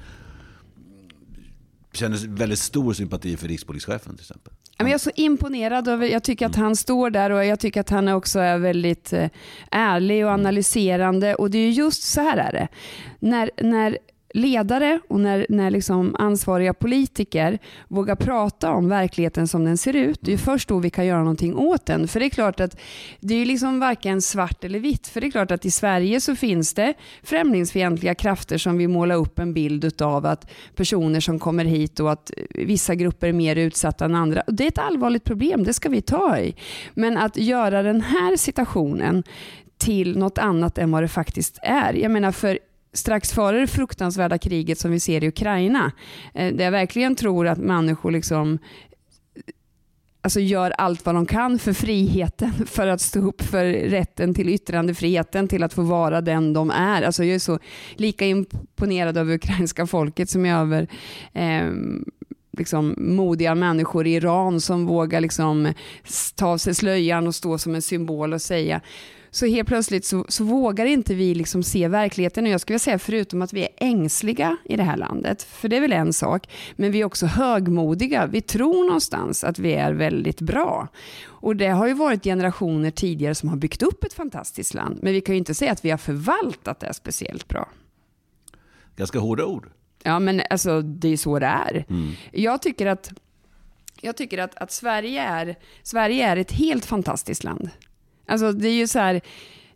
känner 1.98 2.28
väldigt 2.28 2.60
stor 2.60 2.94
sympati 2.94 3.38
för 3.38 3.48
rikspolischefen 3.48 4.16
till 4.16 4.24
exempel. 4.24 4.54
Jag 4.78 4.92
är 4.92 4.98
så 4.98 5.12
imponerad 5.16 5.88
över, 5.88 6.08
jag 6.08 6.24
tycker 6.24 6.46
att 6.46 6.56
han 6.56 6.76
står 6.76 7.10
där 7.10 7.30
och 7.30 7.46
jag 7.46 7.60
tycker 7.60 7.82
att 7.82 7.90
han 7.90 8.08
också 8.08 8.40
är 8.40 8.58
väldigt 8.58 9.14
eh, 9.14 9.30
ärlig 9.72 10.26
och 10.26 10.32
analyserande 10.32 11.36
och 11.36 11.52
det 11.52 11.58
är 11.58 11.70
just 11.70 12.04
så 12.04 12.22
här 12.22 12.38
är 12.38 12.52
det. 12.52 12.68
När, 13.20 13.52
när 13.62 13.98
ledare 14.34 15.00
och 15.10 15.20
när, 15.20 15.46
när 15.50 15.72
liksom 15.72 16.16
ansvariga 16.20 16.74
politiker 16.74 17.60
vågar 17.88 18.16
prata 18.16 18.72
om 18.72 18.90
verkligheten 18.90 19.48
som 19.48 19.66
den 19.66 19.78
ser 19.78 19.96
ut, 19.96 20.20
det 20.22 20.34
är 20.34 20.38
först 20.38 20.70
då 20.70 20.80
vi 20.80 20.90
kan 20.90 21.06
göra 21.06 21.20
någonting 21.20 21.56
åt 21.56 21.86
den. 21.86 22.08
För 22.08 22.20
det 22.20 22.26
är 22.26 22.30
klart 22.30 22.60
att 22.60 22.80
det 23.20 23.36
är 23.36 23.46
liksom 23.46 23.80
varken 23.80 24.22
svart 24.22 24.64
eller 24.64 24.80
vitt. 24.80 25.08
För 25.08 25.22
det 25.22 25.28
är 25.28 25.32
klart 25.32 25.52
att 25.52 25.66
i 25.66 25.72
Sverige 25.72 26.22
så 26.22 26.36
finns 26.36 26.74
det 26.74 26.94
främlingsfientliga 27.24 28.16
krafter 28.16 28.58
som 28.58 28.78
vill 28.78 28.90
måla 28.90 29.16
upp 29.16 29.40
en 29.40 29.54
bild 29.54 30.02
av 30.02 30.26
att 30.26 30.52
personer 30.76 31.20
som 31.20 31.40
kommer 31.40 31.66
hit 31.66 32.00
och 32.00 32.12
att 32.12 32.32
vissa 32.50 32.96
grupper 32.96 33.28
är 33.28 33.34
mer 33.34 33.56
utsatta 33.56 34.06
än 34.06 34.16
andra. 34.16 34.44
Det 34.48 34.64
är 34.64 34.68
ett 34.68 34.78
allvarligt 34.78 35.24
problem, 35.24 35.64
det 35.64 35.74
ska 35.74 35.90
vi 35.90 36.02
ta 36.02 36.38
i. 36.38 36.56
Men 36.94 37.18
att 37.18 37.38
göra 37.38 37.84
den 37.84 38.02
här 38.02 38.38
situationen 38.38 39.24
till 39.78 40.18
något 40.18 40.38
annat 40.38 40.78
än 40.78 40.92
vad 40.92 41.04
det 41.04 41.08
faktiskt 41.08 41.60
är. 41.62 41.94
Jag 41.94 42.12
menar 42.12 42.32
för 42.32 42.60
strax 42.98 43.32
före 43.32 43.60
det 43.60 43.68
fruktansvärda 43.68 44.38
kriget 44.38 44.80
som 44.80 44.92
vi 44.92 45.00
ser 45.00 45.24
i 45.24 45.28
Ukraina, 45.28 45.92
eh, 46.34 46.54
där 46.54 46.64
jag 46.64 46.72
verkligen 46.72 47.16
tror 47.16 47.48
att 47.48 47.58
människor 47.58 48.12
liksom 48.12 48.60
alltså 50.22 50.40
gör 50.40 50.72
allt 50.78 51.06
vad 51.06 51.16
de 51.16 51.26
kan 51.26 51.60
för 51.60 51.74
friheten, 51.74 52.52
för 52.68 52.88
att 52.88 53.02
stå 53.02 53.20
upp 53.20 53.42
för 53.42 53.66
rätten 53.66 54.34
till 54.34 54.50
yttrandefriheten, 54.50 55.48
till 55.48 55.64
att 55.64 55.74
få 55.74 55.82
vara 55.82 56.22
den 56.22 56.54
de 56.54 56.72
är. 56.72 57.02
Alltså 57.02 57.24
jag 57.24 57.36
är 57.36 57.40
så 57.40 57.60
lika 57.96 58.26
imponerad 58.26 59.18
av 59.18 59.32
ukrainska 59.32 59.88
folket 59.88 60.30
som 60.30 60.46
jag 60.46 60.58
är 60.58 60.62
över 60.62 60.88
eh, 61.34 61.72
liksom, 62.58 62.96
modiga 62.98 63.56
människor 63.56 64.08
i 64.08 64.16
Iran 64.16 64.62
som 64.62 64.86
vågar 64.86 65.22
liksom, 65.22 65.74
ta 66.36 66.48
av 66.48 66.58
sig 66.58 66.76
slöjan 66.76 67.28
och 67.28 67.36
stå 67.36 67.58
som 67.58 67.76
en 67.76 67.82
symbol 67.82 68.34
och 68.34 68.42
säga 68.42 68.82
så 69.38 69.46
helt 69.46 69.68
plötsligt 69.68 70.06
så, 70.06 70.26
så 70.28 70.44
vågar 70.44 70.86
inte 70.86 71.16
vi 71.16 71.36
liksom 71.36 71.64
se 71.64 71.88
verkligheten. 71.88 72.46
Och 72.46 72.52
jag 72.52 72.62
skulle 72.62 72.80
säga 72.80 73.00
förutom 73.00 73.42
att 73.42 73.54
vi 73.54 73.64
är 73.64 73.70
ängsliga 73.78 74.58
i 74.66 74.78
det 74.78 74.84
här 74.84 74.98
landet, 74.98 75.44
för 75.44 75.70
det 75.70 75.78
är 75.78 75.82
väl 75.82 75.94
en 75.94 76.14
sak, 76.14 76.50
men 76.76 76.92
vi 76.92 77.02
är 77.02 77.06
också 77.06 77.26
högmodiga. 77.26 78.26
Vi 78.26 78.42
tror 78.42 78.86
någonstans 78.86 79.44
att 79.44 79.60
vi 79.60 79.74
är 79.74 79.94
väldigt 79.94 80.42
bra. 80.42 80.88
Och 81.26 81.56
det 81.56 81.68
har 81.68 81.88
ju 81.88 81.94
varit 81.94 82.24
generationer 82.24 82.92
tidigare 82.92 83.36
som 83.36 83.50
har 83.50 83.58
byggt 83.58 83.82
upp 83.82 84.04
ett 84.04 84.14
fantastiskt 84.14 84.74
land, 84.74 85.00
men 85.02 85.14
vi 85.14 85.22
kan 85.22 85.36
ju 85.36 85.40
inte 85.40 85.54
säga 85.54 85.72
att 85.72 85.86
vi 85.86 85.90
har 85.90 85.98
förvaltat 85.98 86.80
det 86.80 86.94
speciellt 86.94 87.48
bra. 87.48 87.70
Ganska 88.96 89.20
hårda 89.20 89.46
ord. 89.46 89.70
Ja, 90.04 90.20
men 90.20 90.42
alltså 90.50 90.82
det 90.82 91.08
är 91.08 91.18
så 91.18 91.40
det 91.40 91.46
är. 91.46 91.86
Mm. 91.90 92.12
Jag 92.32 92.62
tycker 92.62 92.86
att 92.86 93.12
jag 94.02 94.18
tycker 94.18 94.38
att, 94.38 94.56
att 94.56 94.72
Sverige, 94.72 95.22
är, 95.22 95.56
Sverige 95.84 96.28
är 96.28 96.38
ett 96.38 96.52
helt 96.52 96.86
fantastiskt 96.86 97.44
land. 97.44 97.70
Alltså 98.28 98.52
det 98.52 98.68
är 98.68 98.74
ju 98.74 98.88
så 98.88 99.00
här, 99.00 99.22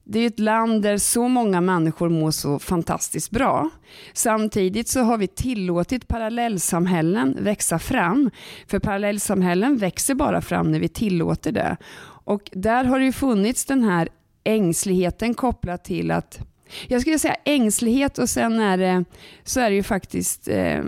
det 0.03 0.19
är 0.19 0.27
ett 0.27 0.39
land 0.39 0.81
där 0.81 0.97
så 0.97 1.27
många 1.27 1.61
människor 1.61 2.09
mår 2.09 2.31
så 2.31 2.59
fantastiskt 2.59 3.31
bra. 3.31 3.69
Samtidigt 4.13 4.87
så 4.87 4.99
har 4.99 5.17
vi 5.17 5.27
tillåtit 5.27 6.07
parallellsamhällen 6.07 7.37
växa 7.41 7.79
fram. 7.79 8.31
För 8.67 8.79
parallellsamhällen 8.79 9.77
växer 9.77 10.15
bara 10.15 10.41
fram 10.41 10.71
när 10.71 10.79
vi 10.79 10.87
tillåter 10.87 11.51
det. 11.51 11.77
Och 12.23 12.49
där 12.53 12.83
har 12.83 12.99
det 12.99 13.05
ju 13.05 13.11
funnits 13.11 13.65
den 13.65 13.83
här 13.83 14.09
ängsligheten 14.43 15.33
kopplat 15.33 15.83
till 15.83 16.11
att, 16.11 16.39
jag 16.87 17.01
skulle 17.01 17.19
säga 17.19 17.35
ängslighet 17.45 18.17
och 18.17 18.29
sen 18.29 18.59
är 18.59 18.77
det, 18.77 19.05
så 19.43 19.59
är 19.59 19.69
det 19.69 19.75
ju 19.75 19.83
faktiskt, 19.83 20.47
eh, 20.47 20.83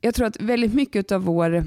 jag 0.00 0.14
tror 0.14 0.26
att 0.26 0.40
väldigt 0.40 0.74
mycket 0.74 1.12
av 1.12 1.22
vår 1.22 1.64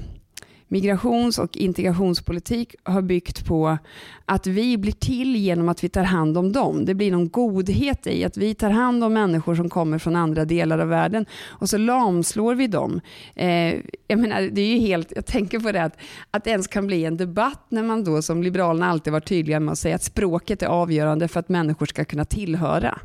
migrations 0.68 1.38
och 1.38 1.56
integrationspolitik 1.56 2.74
har 2.82 3.02
byggt 3.02 3.46
på 3.46 3.78
att 4.24 4.46
vi 4.46 4.78
blir 4.78 4.92
till 4.92 5.36
genom 5.36 5.68
att 5.68 5.84
vi 5.84 5.88
tar 5.88 6.02
hand 6.02 6.38
om 6.38 6.52
dem. 6.52 6.84
Det 6.84 6.94
blir 6.94 7.10
någon 7.10 7.28
godhet 7.28 8.06
i 8.06 8.24
att 8.24 8.36
vi 8.36 8.54
tar 8.54 8.70
hand 8.70 9.04
om 9.04 9.12
människor 9.12 9.54
som 9.54 9.68
kommer 9.68 9.98
från 9.98 10.16
andra 10.16 10.44
delar 10.44 10.78
av 10.78 10.88
världen 10.88 11.26
och 11.46 11.68
så 11.68 11.78
lamslår 11.78 12.54
vi 12.54 12.66
dem. 12.66 13.00
Eh, 13.34 13.74
jag 14.06 14.18
menar, 14.18 14.40
det 14.40 14.60
är 14.60 14.74
ju 14.74 14.78
helt, 14.78 15.12
jag 15.16 15.26
tänker 15.26 15.60
på 15.60 15.72
det 15.72 15.82
att, 15.82 15.96
att 16.30 16.44
det 16.44 16.50
ens 16.50 16.66
kan 16.66 16.86
bli 16.86 17.04
en 17.04 17.16
debatt 17.16 17.66
när 17.68 17.82
man 17.82 18.04
då 18.04 18.22
som 18.22 18.42
Liberalerna 18.42 18.88
alltid 18.88 19.12
varit 19.12 19.28
tydliga 19.28 19.60
med 19.60 19.72
att 19.72 19.78
säga 19.78 19.94
att 19.94 20.02
språket 20.02 20.62
är 20.62 20.66
avgörande 20.66 21.28
för 21.28 21.40
att 21.40 21.48
människor 21.48 21.86
ska 21.86 22.04
kunna 22.04 22.24
tillhöra. 22.24 22.98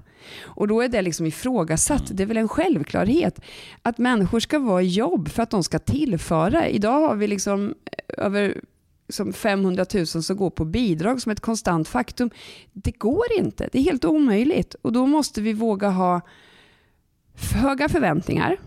Och 0.44 0.68
då 0.68 0.82
är 0.82 0.90
det 0.90 1.02
liksom 1.02 1.26
ifrågasatt. 1.26 2.04
Det 2.12 2.24
är 2.24 2.28
väl 2.28 2.38
en 2.38 2.48
självklarhet 2.48 3.40
att 3.82 3.98
människor 3.98 4.40
ska 4.40 4.60
vara 4.60 4.82
i 4.82 4.88
jobb 4.88 5.30
för 5.30 5.44
att 5.44 5.50
de 5.50 5.64
ska 5.64 5.80
tillföra. 5.80 6.68
Idag 6.68 7.00
har 7.00 7.16
vi 7.16 7.28
liksom 7.28 7.74
över 8.08 8.62
som 9.10 9.34
500 9.34 9.86
000 9.94 10.08
som 10.08 10.38
går 10.38 10.50
på 10.50 10.66
bidrag 10.66 11.22
som 11.22 11.32
ett 11.32 11.40
konstant 11.40 11.88
faktum. 11.88 12.30
Det 12.74 12.92
går 12.92 13.26
inte. 13.38 13.70
Det 13.72 13.80
är 13.80 13.84
helt 13.84 14.06
omöjligt. 14.06 14.76
Och 14.82 14.94
då 14.94 15.06
måste 15.06 15.42
vi 15.42 15.54
våga 15.54 15.90
ha 15.90 16.22
höga 17.54 17.90
förväntningar 17.90 18.58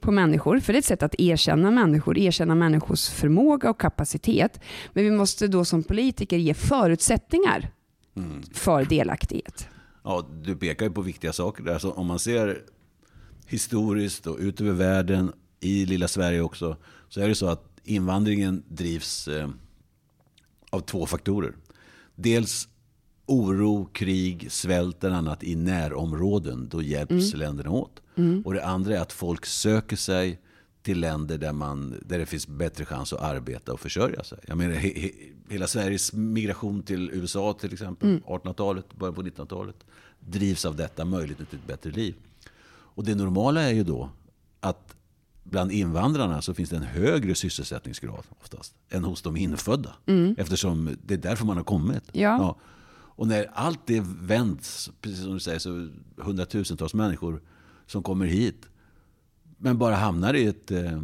på 0.00 0.12
människor, 0.12 0.60
för 0.60 0.72
det 0.72 0.76
är 0.76 0.78
ett 0.78 0.84
sätt 0.84 1.02
att 1.02 1.14
erkänna 1.20 1.70
människor, 1.70 2.18
erkänna 2.18 2.54
människors 2.54 3.08
förmåga 3.08 3.70
och 3.70 3.80
kapacitet. 3.80 4.60
Men 4.92 5.04
vi 5.04 5.10
måste 5.10 5.48
då 5.48 5.64
som 5.64 5.82
politiker 5.82 6.36
ge 6.36 6.54
förutsättningar 6.54 7.70
mm. 8.16 8.42
för 8.54 8.84
delaktighet. 8.84 9.68
Ja, 10.06 10.26
du 10.42 10.56
pekar 10.56 10.86
ju 10.86 10.92
på 10.92 11.02
viktiga 11.02 11.32
saker 11.32 11.62
där. 11.62 11.78
Så 11.78 11.92
om 11.92 12.06
man 12.06 12.18
ser 12.18 12.62
historiskt 13.46 14.26
och 14.26 14.38
ut 14.38 14.60
över 14.60 14.72
världen, 14.72 15.32
i 15.60 15.86
lilla 15.86 16.08
Sverige 16.08 16.40
också, 16.40 16.76
så 17.08 17.20
är 17.20 17.28
det 17.28 17.34
så 17.34 17.46
att 17.46 17.80
invandringen 17.84 18.62
drivs 18.68 19.28
eh, 19.28 19.48
av 20.70 20.80
två 20.80 21.06
faktorer. 21.06 21.52
Dels 22.14 22.68
oro, 23.26 23.84
krig, 23.92 24.52
svält 24.52 25.04
och 25.04 25.14
annat 25.14 25.44
i 25.44 25.54
närområden. 25.54 26.68
Då 26.68 26.82
hjälps 26.82 27.34
mm. 27.34 27.38
länderna 27.38 27.70
åt. 27.70 28.02
Mm. 28.16 28.42
Och 28.42 28.54
det 28.54 28.64
andra 28.64 28.96
är 28.96 29.00
att 29.00 29.12
folk 29.12 29.46
söker 29.46 29.96
sig 29.96 30.40
till 30.86 31.00
länder 31.00 31.38
där, 31.38 31.52
man, 31.52 31.94
där 32.06 32.18
det 32.18 32.26
finns 32.26 32.48
bättre 32.48 32.84
chans 32.84 33.12
att 33.12 33.20
arbeta 33.20 33.72
och 33.72 33.80
försörja 33.80 34.24
sig. 34.24 34.38
Jag 34.46 34.58
menar, 34.58 34.74
he, 34.74 34.88
he, 35.00 35.10
hela 35.48 35.66
Sveriges 35.66 36.12
migration 36.12 36.82
till 36.82 37.10
USA 37.10 37.52
till 37.52 37.72
exempel, 37.72 38.08
mm. 38.08 38.22
1800-talet, 38.22 38.94
början 38.94 39.14
på 39.14 39.22
1900-talet, 39.22 39.76
drivs 40.20 40.64
av 40.64 40.76
detta, 40.76 41.04
möjligheten 41.04 41.46
till 41.46 41.58
ett 41.58 41.66
bättre 41.66 41.90
liv. 41.90 42.14
Och 42.68 43.04
det 43.04 43.14
normala 43.14 43.62
är 43.62 43.72
ju 43.72 43.84
då 43.84 44.10
att 44.60 44.96
bland 45.42 45.72
invandrarna 45.72 46.42
så 46.42 46.54
finns 46.54 46.70
det 46.70 46.76
en 46.76 46.82
högre 46.82 47.34
sysselsättningsgrad 47.34 48.24
oftast 48.40 48.74
än 48.88 49.04
hos 49.04 49.22
de 49.22 49.36
infödda. 49.36 49.94
Mm. 50.06 50.34
Eftersom 50.38 50.96
det 51.06 51.14
är 51.14 51.18
därför 51.18 51.46
man 51.46 51.56
har 51.56 51.64
kommit. 51.64 52.04
Ja. 52.12 52.20
ja. 52.20 52.56
Och 53.18 53.26
när 53.26 53.50
allt 53.54 53.86
det 53.86 54.04
vänds, 54.20 54.90
precis 55.00 55.22
som 55.22 55.32
du 55.34 55.40
säger, 55.40 55.58
så 55.58 55.88
hundratusentals 56.16 56.94
människor 56.94 57.42
som 57.86 58.02
kommer 58.02 58.26
hit 58.26 58.68
men 59.58 59.78
bara 59.78 59.94
hamnar 59.94 60.34
i 60.34 60.46
ett, 60.46 60.70
eh, 60.70 61.02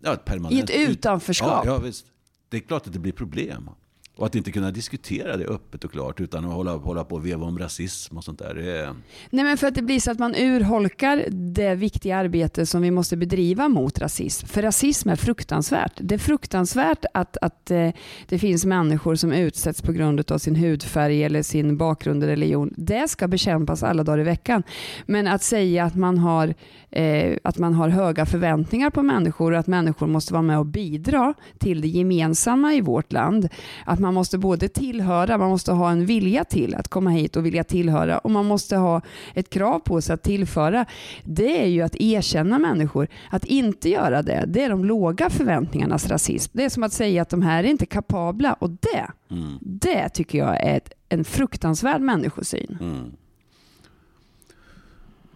ja, 0.00 0.12
ett 0.14 0.24
permanent... 0.24 0.70
I 0.70 0.82
ett 0.82 0.88
utanförskap? 0.90 1.66
Ja, 1.66 1.72
ja, 1.72 1.78
visst. 1.78 2.06
Det 2.48 2.56
är 2.56 2.60
klart 2.60 2.86
att 2.86 2.92
det 2.92 2.98
blir 2.98 3.12
problem. 3.12 3.70
Och 4.18 4.26
att 4.26 4.34
inte 4.34 4.52
kunna 4.52 4.70
diskutera 4.70 5.36
det 5.36 5.44
öppet 5.44 5.84
och 5.84 5.92
klart 5.92 6.20
utan 6.20 6.44
att 6.44 6.52
hålla, 6.52 6.76
hålla 6.76 7.04
på 7.04 7.14
och 7.14 7.26
veva 7.26 7.46
om 7.46 7.58
rasism 7.58 8.16
och 8.16 8.24
sånt 8.24 8.38
där. 8.38 8.54
Det 8.54 8.94
Nej 9.30 9.44
men 9.44 9.58
för 9.58 9.66
att 9.66 9.74
det 9.74 9.82
blir 9.82 10.00
så 10.00 10.10
att 10.10 10.18
man 10.18 10.34
urholkar 10.34 11.24
det 11.30 11.74
viktiga 11.74 12.16
arbete 12.16 12.66
som 12.66 12.82
vi 12.82 12.90
måste 12.90 13.16
bedriva 13.16 13.68
mot 13.68 13.98
rasism. 13.98 14.46
För 14.46 14.62
rasism 14.62 15.08
är 15.08 15.16
fruktansvärt. 15.16 15.92
Det 15.96 16.14
är 16.14 16.18
fruktansvärt 16.18 17.04
att, 17.14 17.36
att 17.36 17.70
eh, 17.70 17.90
det 18.28 18.38
finns 18.38 18.64
människor 18.64 19.14
som 19.14 19.32
utsätts 19.32 19.82
på 19.82 19.92
grund 19.92 20.32
av 20.32 20.38
sin 20.38 20.56
hudfärg 20.56 21.24
eller 21.24 21.42
sin 21.42 21.76
bakgrund 21.76 22.22
eller 22.22 22.32
religion. 22.32 22.74
Det 22.76 23.08
ska 23.08 23.28
bekämpas 23.28 23.82
alla 23.82 24.04
dagar 24.04 24.20
i 24.20 24.24
veckan. 24.24 24.62
Men 25.06 25.26
att 25.26 25.42
säga 25.42 25.84
att 25.84 25.94
man 25.94 26.18
har, 26.18 26.54
eh, 26.90 27.36
att 27.44 27.58
man 27.58 27.74
har 27.74 27.88
höga 27.88 28.26
förväntningar 28.26 28.90
på 28.90 29.02
människor 29.02 29.52
och 29.52 29.58
att 29.58 29.66
människor 29.66 30.06
måste 30.06 30.32
vara 30.32 30.42
med 30.42 30.58
och 30.58 30.66
bidra 30.66 31.34
till 31.58 31.80
det 31.80 31.88
gemensamma 31.88 32.74
i 32.74 32.80
vårt 32.80 33.12
land. 33.12 33.48
Att 33.84 34.00
man 34.00 34.07
man 34.08 34.14
måste 34.14 34.38
både 34.38 34.68
tillhöra, 34.68 35.38
man 35.38 35.50
måste 35.50 35.72
ha 35.72 35.90
en 35.90 36.06
vilja 36.06 36.44
till 36.44 36.74
att 36.74 36.88
komma 36.88 37.10
hit 37.10 37.36
och 37.36 37.46
vilja 37.46 37.64
tillhöra 37.64 38.18
och 38.18 38.30
man 38.30 38.46
måste 38.46 38.76
ha 38.76 39.02
ett 39.34 39.50
krav 39.50 39.78
på 39.78 40.00
sig 40.00 40.14
att 40.14 40.22
tillföra. 40.22 40.86
Det 41.24 41.62
är 41.62 41.66
ju 41.66 41.82
att 41.82 41.96
erkänna 41.96 42.58
människor. 42.58 43.08
Att 43.30 43.44
inte 43.44 43.88
göra 43.88 44.22
det, 44.22 44.44
det 44.48 44.64
är 44.64 44.70
de 44.70 44.84
låga 44.84 45.30
förväntningarnas 45.30 46.08
rasism. 46.08 46.50
Det 46.54 46.64
är 46.64 46.68
som 46.68 46.82
att 46.82 46.92
säga 46.92 47.22
att 47.22 47.28
de 47.28 47.42
här 47.42 47.64
är 47.64 47.68
inte 47.68 47.86
kapabla 47.86 48.52
och 48.52 48.70
det, 48.70 49.10
mm. 49.30 49.58
det 49.60 50.08
tycker 50.08 50.38
jag 50.38 50.60
är 50.60 50.76
ett, 50.76 50.92
en 51.08 51.24
fruktansvärd 51.24 52.00
människosyn. 52.00 52.78
Mm. 52.80 53.12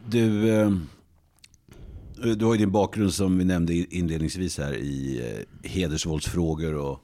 Du, 0.07 0.51
eh, 0.51 0.71
du 2.37 2.45
har 2.45 2.55
ju 2.55 2.59
din 2.59 2.73
bakgrund 2.73 3.15
som 3.15 3.39
vi 3.39 3.45
nämnde 3.45 3.75
inledningsvis 3.75 4.59
här 4.59 4.75
i 4.75 5.21
eh, 5.63 5.71
hedersvåldsfrågor 5.71 6.75
och 6.75 7.01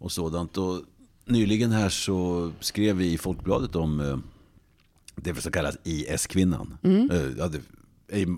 och 0.00 0.12
sådant. 0.12 0.56
Och 0.56 0.82
nyligen 1.24 1.70
här 1.70 1.88
så 1.88 2.50
skrev 2.60 2.96
vi 2.96 3.12
i 3.12 3.18
Folkbladet 3.18 3.76
om 3.76 4.00
eh, 4.00 4.18
det 5.16 5.34
som 5.34 5.52
kallas 5.52 5.76
IS-kvinnan. 5.84 6.78
Mm. 6.82 7.10
Eh, 7.10 8.28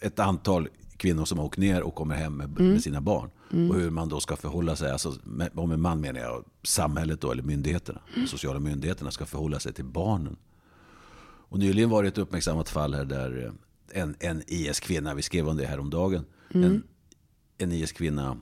ett 0.00 0.18
antal 0.18 0.68
kvinnor 0.96 1.24
som 1.24 1.38
har 1.38 1.44
åkt 1.46 1.58
ner 1.58 1.82
och 1.82 1.94
kommer 1.94 2.14
hem 2.14 2.36
med, 2.36 2.58
mm. 2.58 2.72
med 2.72 2.82
sina 2.82 3.00
barn. 3.00 3.30
Mm. 3.52 3.70
Och 3.70 3.76
hur 3.76 3.90
man 3.90 4.08
då 4.08 4.20
ska 4.20 4.36
förhålla 4.36 4.76
sig, 4.76 4.90
alltså, 4.90 5.14
om 5.54 5.72
en 5.72 5.80
man 5.80 6.00
menar 6.00 6.20
jag, 6.20 6.44
samhället 6.62 7.20
då, 7.20 7.32
eller 7.32 7.42
myndigheterna, 7.42 8.00
mm. 8.08 8.20
de 8.20 8.28
sociala 8.28 8.60
myndigheterna 8.60 9.10
ska 9.10 9.26
förhålla 9.26 9.60
sig 9.60 9.72
till 9.72 9.84
barnen. 9.84 10.36
Och 11.48 11.58
nyligen 11.58 11.90
var 11.90 12.02
det 12.02 12.08
ett 12.08 12.18
uppmärksammat 12.18 12.68
fall 12.68 12.94
här 12.94 13.04
där 13.04 13.44
eh, 13.44 14.02
en, 14.02 14.16
en 14.20 14.42
IS-kvinna, 14.46 15.14
vi 15.14 15.22
skrev 15.22 15.48
om 15.48 15.56
det 15.56 15.66
här 15.66 15.80
om 15.80 15.90
dagen, 15.90 16.24
mm. 16.54 16.70
en, 16.70 16.82
en 17.58 17.72
IS-kvinna 17.72 18.36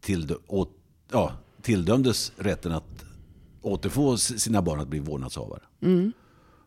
till, 0.00 0.34
åt, 0.46 0.70
ja, 1.12 1.32
tilldömdes 1.66 2.32
rätten 2.36 2.72
att 2.72 3.04
återfå 3.62 4.16
sina 4.16 4.62
barn 4.62 4.80
att 4.80 4.88
bli 4.88 4.98
vårdnadshavare. 4.98 5.62
Mm. 5.82 6.12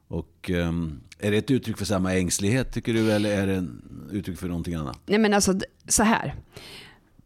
Och, 0.08 0.50
um, 0.50 1.02
är 1.20 1.32
det 1.32 1.38
ett 1.38 1.52
uttryck 1.52 1.78
för 1.78 1.86
samma 1.86 2.16
ängslighet 2.16 2.74
tycker 2.74 2.94
du 2.94 3.12
eller 3.12 3.42
är 3.42 3.48
det 3.48 3.56
ett 3.56 3.66
uttryck 4.12 4.40
för 4.40 4.48
någonting 4.48 4.74
annat? 4.74 5.00
Nej 5.06 5.20
men 5.20 5.34
alltså 5.34 5.60
så 5.88 6.04
här 6.04 6.36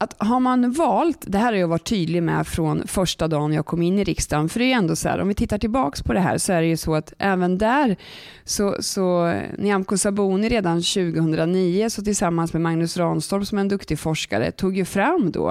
att 0.04 0.16
har 0.18 0.40
man 0.40 0.72
valt, 0.72 1.18
det 1.28 1.38
här 1.38 1.46
har 1.46 1.60
jag 1.60 1.68
varit 1.68 1.84
tydlig 1.90 2.24
med 2.24 2.48
från 2.48 2.88
första 2.88 3.28
dagen 3.28 3.54
jag 3.54 3.66
kom 3.66 3.82
in 3.82 4.00
i 4.00 4.04
riksdagen, 4.04 4.50
för 4.50 4.60
det 4.60 4.66
är 4.66 4.68
ju 4.68 4.74
ändå 4.74 4.96
så 4.96 5.10
här, 5.10 5.22
om 5.22 5.28
vi 5.28 5.34
tittar 5.34 5.58
tillbaks 5.58 6.04
på 6.04 6.14
det 6.14 6.20
här 6.20 6.38
så 6.38 6.54
är 6.54 6.62
det 6.62 6.68
ju 6.68 6.78
så 6.78 6.96
att 6.96 7.14
även 7.18 7.58
där 7.58 7.96
så, 8.44 8.76
så 8.80 9.34
Nyamko 9.58 9.98
Sabuni 9.98 10.50
redan 10.50 10.82
2009 10.82 11.90
så 11.90 12.02
tillsammans 12.02 12.54
med 12.54 12.62
Magnus 12.62 12.98
Ranstorp 12.98 13.48
som 13.48 13.58
är 13.58 13.62
en 13.62 13.68
duktig 13.68 14.00
forskare 14.00 14.52
tog 14.52 14.78
ju 14.78 14.86
fram 14.86 15.32
då 15.32 15.50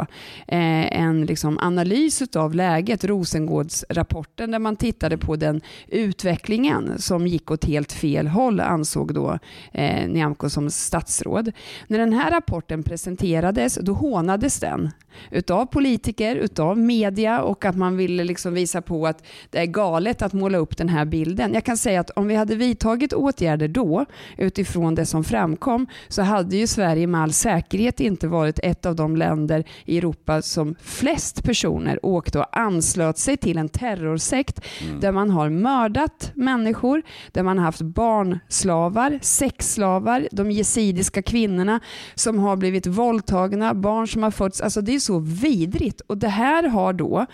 eh, 0.48 1.00
en 1.00 1.26
liksom 1.26 1.58
analys 1.58 2.22
av 2.36 2.54
läget, 2.54 3.04
Rosengårdsrapporten 3.04 4.50
där 4.50 4.58
man 4.58 4.76
tittade 4.76 5.18
på 5.18 5.36
den 5.36 5.60
utvecklingen 5.88 6.98
som 6.98 7.26
gick 7.26 7.50
åt 7.50 7.64
helt 7.64 7.92
fel 7.92 8.28
håll 8.28 8.60
ansåg 8.60 9.14
då 9.14 9.38
eh, 9.72 10.08
Nyamko 10.08 10.48
som 10.48 10.70
statsråd. 10.70 11.52
När 11.86 11.98
den 11.98 12.12
här 12.12 12.30
rapporten 12.30 12.82
presenterades 12.82 13.78
då 13.82 13.92
hånade 13.92 14.41
sågades 14.50 14.60
den 14.60 14.90
utav 15.30 15.66
politiker, 15.66 16.36
utav 16.36 16.78
media 16.78 17.42
och 17.42 17.64
att 17.64 17.76
man 17.76 17.96
ville 17.96 18.24
liksom 18.24 18.54
visa 18.54 18.82
på 18.82 19.06
att 19.06 19.22
det 19.50 19.58
är 19.58 19.66
galet 19.66 20.22
att 20.22 20.32
måla 20.32 20.58
upp 20.58 20.76
den 20.76 20.88
här 20.88 21.04
bilden. 21.04 21.54
Jag 21.54 21.64
kan 21.64 21.76
säga 21.76 22.00
att 22.00 22.10
om 22.10 22.26
vi 22.26 22.34
hade 22.34 22.56
vidtagit 22.56 23.12
åtgärder 23.12 23.68
då 23.68 24.06
utifrån 24.38 24.94
det 24.94 25.06
som 25.06 25.24
framkom 25.24 25.86
så 26.08 26.22
hade 26.22 26.56
ju 26.56 26.66
Sverige 26.66 27.06
med 27.06 27.20
all 27.20 27.32
säkerhet 27.32 28.00
inte 28.00 28.28
varit 28.28 28.58
ett 28.62 28.86
av 28.86 28.96
de 28.96 29.16
länder 29.16 29.64
i 29.84 29.98
Europa 29.98 30.42
som 30.42 30.74
flest 30.80 31.44
personer 31.44 31.98
åkte 32.02 32.38
och 32.38 32.58
anslöt 32.58 33.18
sig 33.18 33.36
till 33.36 33.58
en 33.58 33.68
terrorsekt 33.68 34.60
mm. 34.82 35.00
där 35.00 35.12
man 35.12 35.30
har 35.30 35.50
mördat 35.50 36.32
människor, 36.34 37.02
där 37.32 37.42
man 37.42 37.58
har 37.58 37.64
haft 37.64 37.80
barnslavar, 37.80 39.18
sexslavar, 39.22 40.28
de 40.32 40.50
jesidiska 40.50 41.22
kvinnorna 41.22 41.80
som 42.14 42.38
har 42.38 42.56
blivit 42.56 42.86
våldtagna, 42.86 43.74
barn 43.74 44.08
som 44.08 44.22
har 44.22 44.31
fått, 44.32 44.60
Alltså 44.60 44.80
det 44.80 44.94
är 44.94 44.98
så 44.98 45.18
vidrigt. 45.18 46.00
Och 46.00 46.18
det 46.18 46.28
här 46.28 46.68
har 46.68 46.92
då 46.92 47.26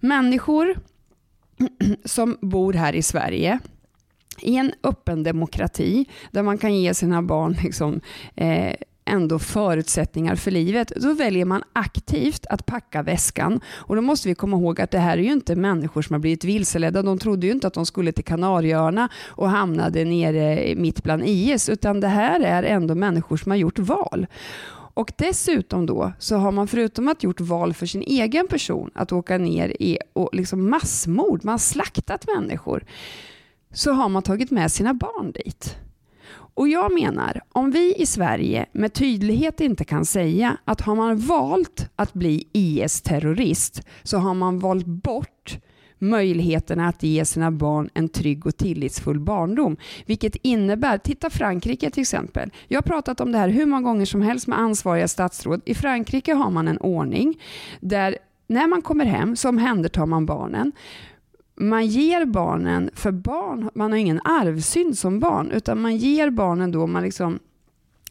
människor 0.00 0.74
som 2.04 2.36
bor 2.40 2.72
här 2.72 2.92
i 2.92 3.02
Sverige 3.02 3.58
i 4.40 4.56
en 4.56 4.72
öppen 4.82 5.22
demokrati 5.22 6.06
där 6.30 6.42
man 6.42 6.58
kan 6.58 6.74
ge 6.74 6.94
sina 6.94 7.22
barn 7.22 7.56
liksom, 7.62 8.00
eh, 8.34 8.74
ändå 9.04 9.38
förutsättningar 9.38 10.36
för 10.36 10.50
livet, 10.50 10.92
då 10.96 11.14
väljer 11.14 11.44
man 11.44 11.62
aktivt 11.72 12.46
att 12.46 12.66
packa 12.66 13.02
väskan. 13.02 13.60
Och 13.66 13.96
då 13.96 14.02
måste 14.02 14.28
vi 14.28 14.34
komma 14.34 14.56
ihåg 14.56 14.80
att 14.80 14.90
det 14.90 14.98
här 14.98 15.18
är 15.18 15.22
ju 15.22 15.32
inte 15.32 15.56
människor 15.56 16.02
som 16.02 16.14
har 16.14 16.20
blivit 16.20 16.44
vilseledda. 16.44 17.02
De 17.02 17.18
trodde 17.18 17.46
ju 17.46 17.52
inte 17.52 17.66
att 17.66 17.74
de 17.74 17.86
skulle 17.86 18.12
till 18.12 18.24
Kanarieöarna 18.24 19.08
och 19.26 19.50
hamnade 19.50 20.04
nere 20.04 20.74
mitt 20.76 21.02
bland 21.02 21.22
IS, 21.26 21.68
utan 21.68 22.00
det 22.00 22.08
här 22.08 22.40
är 22.40 22.62
ändå 22.62 22.94
människor 22.94 23.36
som 23.36 23.50
har 23.50 23.56
gjort 23.56 23.78
val. 23.78 24.26
Och 24.94 25.12
dessutom 25.18 25.86
då 25.86 26.12
så 26.18 26.36
har 26.36 26.52
man 26.52 26.68
förutom 26.68 27.08
att 27.08 27.22
gjort 27.22 27.40
val 27.40 27.74
för 27.74 27.86
sin 27.86 28.02
egen 28.02 28.48
person, 28.48 28.90
att 28.94 29.12
åka 29.12 29.38
ner 29.38 29.68
i 29.68 29.98
och 30.12 30.30
liksom 30.32 30.70
massmord, 30.70 31.44
man 31.44 31.52
har 31.52 31.58
slaktat 31.58 32.26
människor, 32.36 32.84
så 33.72 33.92
har 33.92 34.08
man 34.08 34.22
tagit 34.22 34.50
med 34.50 34.72
sina 34.72 34.94
barn 34.94 35.32
dit. 35.32 35.76
Och 36.56 36.68
jag 36.68 36.94
menar, 36.94 37.40
om 37.52 37.70
vi 37.70 37.94
i 37.94 38.06
Sverige 38.06 38.66
med 38.72 38.92
tydlighet 38.92 39.60
inte 39.60 39.84
kan 39.84 40.04
säga 40.04 40.56
att 40.64 40.80
har 40.80 40.94
man 40.94 41.18
valt 41.18 41.90
att 41.96 42.12
bli 42.12 42.48
IS-terrorist 42.52 43.82
så 44.02 44.18
har 44.18 44.34
man 44.34 44.58
valt 44.58 44.86
bort 44.86 45.58
möjligheterna 46.08 46.88
att 46.88 47.02
ge 47.02 47.24
sina 47.24 47.50
barn 47.50 47.90
en 47.94 48.08
trygg 48.08 48.46
och 48.46 48.56
tillitsfull 48.56 49.20
barndom. 49.20 49.76
Vilket 50.06 50.36
innebär, 50.42 50.98
titta 50.98 51.30
Frankrike 51.30 51.90
till 51.90 52.00
exempel. 52.00 52.50
Jag 52.68 52.76
har 52.76 52.82
pratat 52.82 53.20
om 53.20 53.32
det 53.32 53.38
här 53.38 53.48
hur 53.48 53.66
många 53.66 53.82
gånger 53.82 54.06
som 54.06 54.22
helst 54.22 54.46
med 54.46 54.58
ansvariga 54.58 55.08
statsråd. 55.08 55.60
I 55.64 55.74
Frankrike 55.74 56.34
har 56.34 56.50
man 56.50 56.68
en 56.68 56.78
ordning 56.78 57.40
där 57.80 58.18
när 58.46 58.66
man 58.66 58.82
kommer 58.82 59.04
hem 59.04 59.36
så 59.36 59.48
omhändertar 59.48 60.06
man 60.06 60.26
barnen 60.26 60.72
man 61.56 61.86
ger 61.86 62.24
barnen, 62.24 62.90
för 62.94 63.12
barn, 63.12 63.70
man 63.74 63.92
har 63.92 63.98
ingen 63.98 64.20
arvsynd 64.24 64.98
som 64.98 65.20
barn, 65.20 65.50
utan 65.50 65.80
man 65.80 65.96
ger 65.96 66.30
barnen 66.30 66.72
då, 66.72 66.86
man 66.86 67.02
liksom 67.02 67.38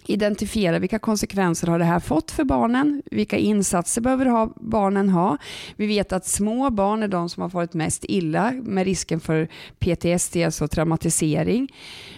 Identifiera 0.05 0.79
vilka 0.79 0.99
konsekvenser 0.99 1.67
har 1.67 1.79
det 1.79 1.85
här 1.85 1.99
fått 1.99 2.31
för 2.31 2.43
barnen, 2.43 3.01
vilka 3.11 3.37
insatser 3.37 4.01
behöver 4.01 4.25
ha, 4.25 4.53
barnen 4.55 5.09
ha. 5.09 5.37
Vi 5.75 5.87
vet 5.87 6.13
att 6.13 6.25
små 6.25 6.69
barn 6.69 7.03
är 7.03 7.07
de 7.07 7.29
som 7.29 7.41
har 7.41 7.49
varit 7.49 7.73
mest 7.73 8.05
illa 8.07 8.51
med 8.51 8.85
risken 8.85 9.19
för 9.19 9.47
PTSD, 9.79 10.37
alltså 10.37 10.67
traumatisering. 10.67 11.73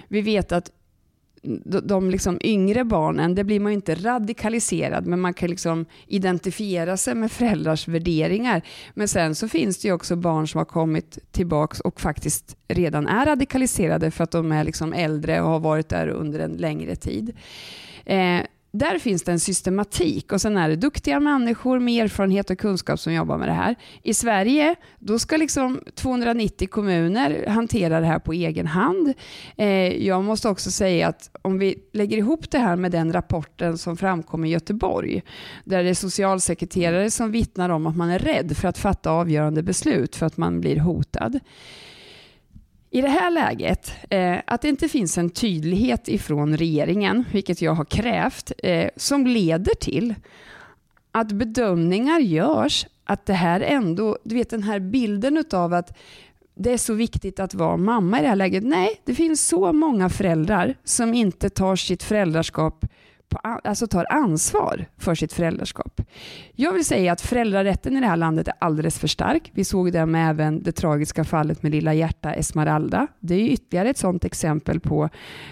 Vi 0.08 0.22
vet 0.22 0.52
att 0.52 0.72
de 1.84 2.10
liksom 2.10 2.40
yngre 2.44 2.84
barnen, 2.84 3.36
det 3.36 3.44
blir 3.44 3.60
man 3.60 3.72
ju 3.72 3.76
inte 3.76 3.96
radikaliserad, 3.96 5.06
men 5.06 5.22
man 5.22 5.34
kan 5.34 5.50
liksom 5.50 5.86
identifiera 6.08 6.98
sig 6.98 7.16
med 7.16 7.32
föräldrars 7.32 7.88
värderingar. 7.88 8.62
Men 8.94 9.08
sen 9.08 9.36
så 9.36 9.48
finns 9.48 9.78
det 9.78 9.88
ju 9.88 9.94
också 9.94 10.16
barn 10.16 10.48
som 10.48 10.58
har 10.58 10.66
kommit 10.66 11.20
tillbaks 11.32 11.80
och 11.80 12.02
faktiskt 12.02 12.58
redan 12.68 13.08
är 13.08 13.26
radikaliserade 13.26 14.12
för 14.12 14.24
att 14.24 14.32
de 14.32 14.52
är 14.52 14.64
liksom 14.64 14.94
äldre 14.94 15.42
och 15.42 15.50
har 15.50 15.60
varit 15.60 15.90
där 15.90 16.08
under 16.08 16.40
en 16.40 16.54
längre 16.54 16.96
tid. 16.96 17.36
Eh, 18.06 18.42
där 18.78 19.00
finns 19.00 19.24
det 19.24 19.32
en 19.32 19.40
systematik 19.40 20.32
och 20.32 20.42
sen 20.42 20.58
är 20.58 20.70
det 20.70 20.76
duktiga 20.76 21.20
människor 21.20 21.80
med 21.80 22.04
erfarenhet 22.04 22.50
och 22.50 22.58
kunskap 22.58 23.00
som 23.00 23.14
jobbar 23.14 23.38
med 23.38 23.48
det 23.48 23.54
här. 23.54 23.76
I 24.04 24.14
Sverige, 24.14 24.76
då 25.00 25.20
ska 25.20 25.38
liksom 25.38 25.80
290 25.96 26.68
kommuner 26.68 27.48
hantera 27.48 28.00
det 28.00 28.06
här 28.06 28.20
på 28.20 28.34
egen 28.34 28.68
hand. 28.68 29.14
Eh, 29.58 30.06
jag 30.06 30.24
måste 30.24 30.50
också 30.50 30.72
säga 30.72 31.08
att 31.08 31.30
om 31.42 31.60
vi 31.60 31.76
lägger 31.94 32.18
ihop 32.18 32.52
det 32.52 32.60
här 32.60 32.76
med 32.76 32.92
den 32.92 33.14
rapporten 33.14 33.78
som 33.78 33.98
framkom 33.98 34.46
i 34.46 34.50
Göteborg, 34.50 35.22
där 35.64 35.84
det 35.84 35.90
är 35.90 35.94
socialsekreterare 35.94 37.12
som 37.12 37.32
vittnar 37.32 37.70
om 37.70 37.88
att 37.88 37.96
man 37.96 38.10
är 38.10 38.20
rädd 38.20 38.58
för 38.58 38.68
att 38.68 38.78
fatta 38.78 39.12
avgörande 39.12 39.64
beslut 39.64 40.16
för 40.16 40.26
att 40.26 40.38
man 40.38 40.62
blir 40.62 40.80
hotad. 40.80 41.40
I 42.96 43.02
det 43.02 43.10
här 43.10 43.32
läget, 43.32 43.92
eh, 44.10 44.38
att 44.48 44.62
det 44.62 44.70
inte 44.70 44.90
finns 44.90 45.18
en 45.18 45.30
tydlighet 45.30 46.08
ifrån 46.08 46.58
regeringen, 46.58 47.26
vilket 47.32 47.62
jag 47.62 47.74
har 47.74 47.86
krävt, 47.86 48.52
eh, 48.58 48.90
som 48.96 49.28
leder 49.28 49.76
till 49.76 50.16
att 51.12 51.32
bedömningar 51.32 52.20
görs 52.20 52.86
att 53.04 53.26
det 53.26 53.34
här 53.34 53.62
ändå, 53.62 54.18
du 54.24 54.36
vet 54.36 54.50
den 54.50 54.64
här 54.64 54.80
bilden 54.80 55.44
av 55.54 55.74
att 55.74 55.98
det 56.54 56.74
är 56.74 56.78
så 56.78 56.94
viktigt 56.94 57.40
att 57.40 57.54
vara 57.54 57.78
mamma 57.78 58.20
i 58.20 58.22
det 58.22 58.28
här 58.28 58.36
läget. 58.36 58.64
Nej, 58.64 59.02
det 59.04 59.16
finns 59.16 59.48
så 59.48 59.74
många 59.74 60.10
föräldrar 60.10 60.76
som 60.84 61.14
inte 61.14 61.50
tar 61.50 61.76
sitt 61.76 62.04
föräldraskap 62.04 62.86
på, 63.30 63.38
alltså 63.64 63.88
tar 63.88 64.06
ansvar 64.10 64.86
för 64.98 65.16
sitt 65.16 65.34
föräldraskap. 65.34 66.02
Jag 66.54 66.74
vill 66.74 66.86
säga 66.86 67.12
att 67.12 67.22
föräldrarätten 67.22 67.98
i 67.98 68.00
det 68.00 68.08
här 68.08 68.18
landet 68.18 68.48
är 68.48 68.54
alldeles 68.60 69.00
för 69.00 69.08
stark. 69.08 69.52
Vi 69.54 69.64
såg 69.64 69.92
det 69.92 70.06
med 70.06 70.30
även 70.30 70.64
det 70.64 70.72
tragiska 70.72 71.24
fallet 71.24 71.64
med 71.64 71.72
lilla 71.72 71.94
hjärta 71.94 72.34
Esmeralda. 72.34 73.08
Det 73.20 73.36
är 73.36 73.40
ytterligare 73.40 73.90
ett 73.90 73.98
sådant 73.98 74.26
exempel 74.26 74.80
på 74.80 75.10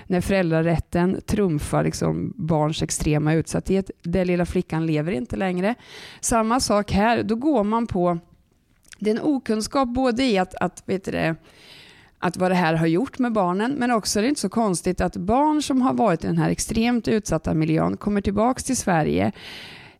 när 0.07 0.21
föräldrarätten 0.21 1.21
trumfar 1.25 1.83
liksom 1.83 2.33
barns 2.35 2.81
extrema 2.81 3.33
utsatthet. 3.33 3.91
Den 4.01 4.27
lilla 4.27 4.45
flickan 4.45 4.85
lever 4.85 5.11
inte 5.11 5.35
längre. 5.35 5.75
Samma 6.21 6.59
sak 6.59 6.91
här, 6.91 7.23
då 7.23 7.35
går 7.35 7.63
man 7.63 7.87
på 7.87 8.19
den 8.99 9.19
okunskap 9.21 9.89
både 9.89 10.23
i 10.23 10.37
att, 10.37 10.55
att 10.55 10.83
vet 10.85 11.03
det, 11.03 11.35
att 12.23 12.37
vad 12.37 12.51
det 12.51 12.55
här 12.55 12.73
har 12.73 12.87
gjort 12.87 13.19
med 13.19 13.33
barnen, 13.33 13.71
men 13.71 13.91
också 13.91 14.19
är 14.19 14.23
det 14.23 14.29
inte 14.29 14.41
så 14.41 14.49
konstigt 14.49 15.01
att 15.01 15.17
barn 15.17 15.61
som 15.61 15.81
har 15.81 15.93
varit 15.93 16.23
i 16.23 16.27
den 16.27 16.37
här 16.37 16.49
extremt 16.49 17.07
utsatta 17.07 17.53
miljön 17.53 17.97
kommer 17.97 18.21
tillbaka 18.21 18.61
till 18.61 18.77
Sverige. 18.77 19.31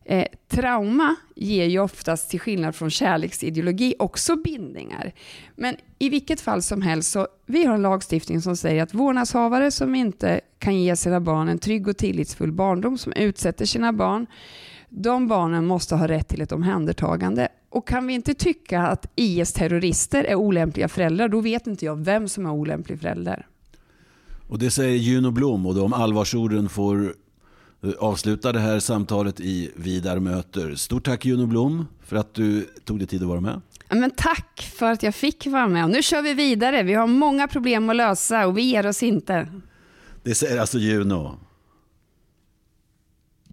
Eh, 0.04 0.26
trauma 0.48 1.16
ger 1.36 1.64
ju 1.64 1.78
oftast, 1.78 2.30
till 2.30 2.40
skillnad 2.40 2.74
från 2.74 2.90
kärleksideologi, 2.90 3.94
också 3.98 4.36
bindningar. 4.36 5.12
Men 5.56 5.76
i 5.98 6.08
vilket 6.08 6.40
fall 6.40 6.62
som 6.62 6.82
helst, 6.82 7.12
så 7.12 7.28
vi 7.46 7.64
har 7.64 7.74
en 7.74 7.82
lagstiftning 7.82 8.40
som 8.40 8.56
säger 8.56 8.82
att 8.82 8.94
vårdnadshavare 8.94 9.70
som 9.70 9.94
inte 9.94 10.40
kan 10.58 10.80
ge 10.80 10.96
sina 10.96 11.20
barn 11.20 11.48
en 11.48 11.58
trygg 11.58 11.88
och 11.88 11.96
tillitsfull 11.96 12.52
barndom, 12.52 12.98
som 12.98 13.12
utsätter 13.12 13.66
sina 13.66 13.92
barn, 13.92 14.26
de 14.88 15.28
barnen 15.28 15.66
måste 15.66 15.94
ha 15.94 16.08
rätt 16.08 16.28
till 16.28 16.40
ett 16.40 16.52
omhändertagande. 16.52 17.48
Och 17.74 17.88
kan 17.88 18.06
vi 18.06 18.14
inte 18.14 18.34
tycka 18.34 18.82
att 18.82 19.06
IS-terrorister 19.16 20.24
är 20.24 20.34
olämpliga 20.34 20.88
föräldrar, 20.88 21.28
då 21.28 21.40
vet 21.40 21.66
inte 21.66 21.84
jag 21.84 22.04
vem 22.04 22.28
som 22.28 22.46
är 22.46 22.50
olämplig 22.50 23.00
förälder. 23.00 23.46
Och 24.48 24.58
det 24.58 24.70
säger 24.70 24.96
Juno 24.96 25.30
Blom 25.30 25.66
och 25.66 25.74
de 25.74 25.92
allvarsorden 25.92 26.68
får 26.68 27.14
eh, 27.82 27.90
avsluta 27.98 28.52
det 28.52 28.60
här 28.60 28.80
samtalet 28.80 29.40
i 29.40 29.70
Vidar 29.76 30.18
möter. 30.18 30.74
Stort 30.74 31.04
tack 31.04 31.24
Juno 31.24 31.46
Blom 31.46 31.86
för 32.04 32.16
att 32.16 32.34
du 32.34 32.68
tog 32.84 32.98
dig 32.98 33.06
tid 33.06 33.22
att 33.22 33.28
vara 33.28 33.40
med. 33.40 33.60
Men 33.88 34.10
tack 34.10 34.72
för 34.78 34.92
att 34.92 35.02
jag 35.02 35.14
fick 35.14 35.46
vara 35.46 35.68
med. 35.68 35.84
Och 35.84 35.90
nu 35.90 36.02
kör 36.02 36.22
vi 36.22 36.34
vidare. 36.34 36.82
Vi 36.82 36.94
har 36.94 37.06
många 37.06 37.48
problem 37.48 37.90
att 37.90 37.96
lösa 37.96 38.46
och 38.46 38.58
vi 38.58 38.62
ger 38.62 38.86
oss 38.86 39.02
inte. 39.02 39.48
Det 40.22 40.34
säger 40.34 40.60
alltså 40.60 40.78
Juno. 40.78 41.38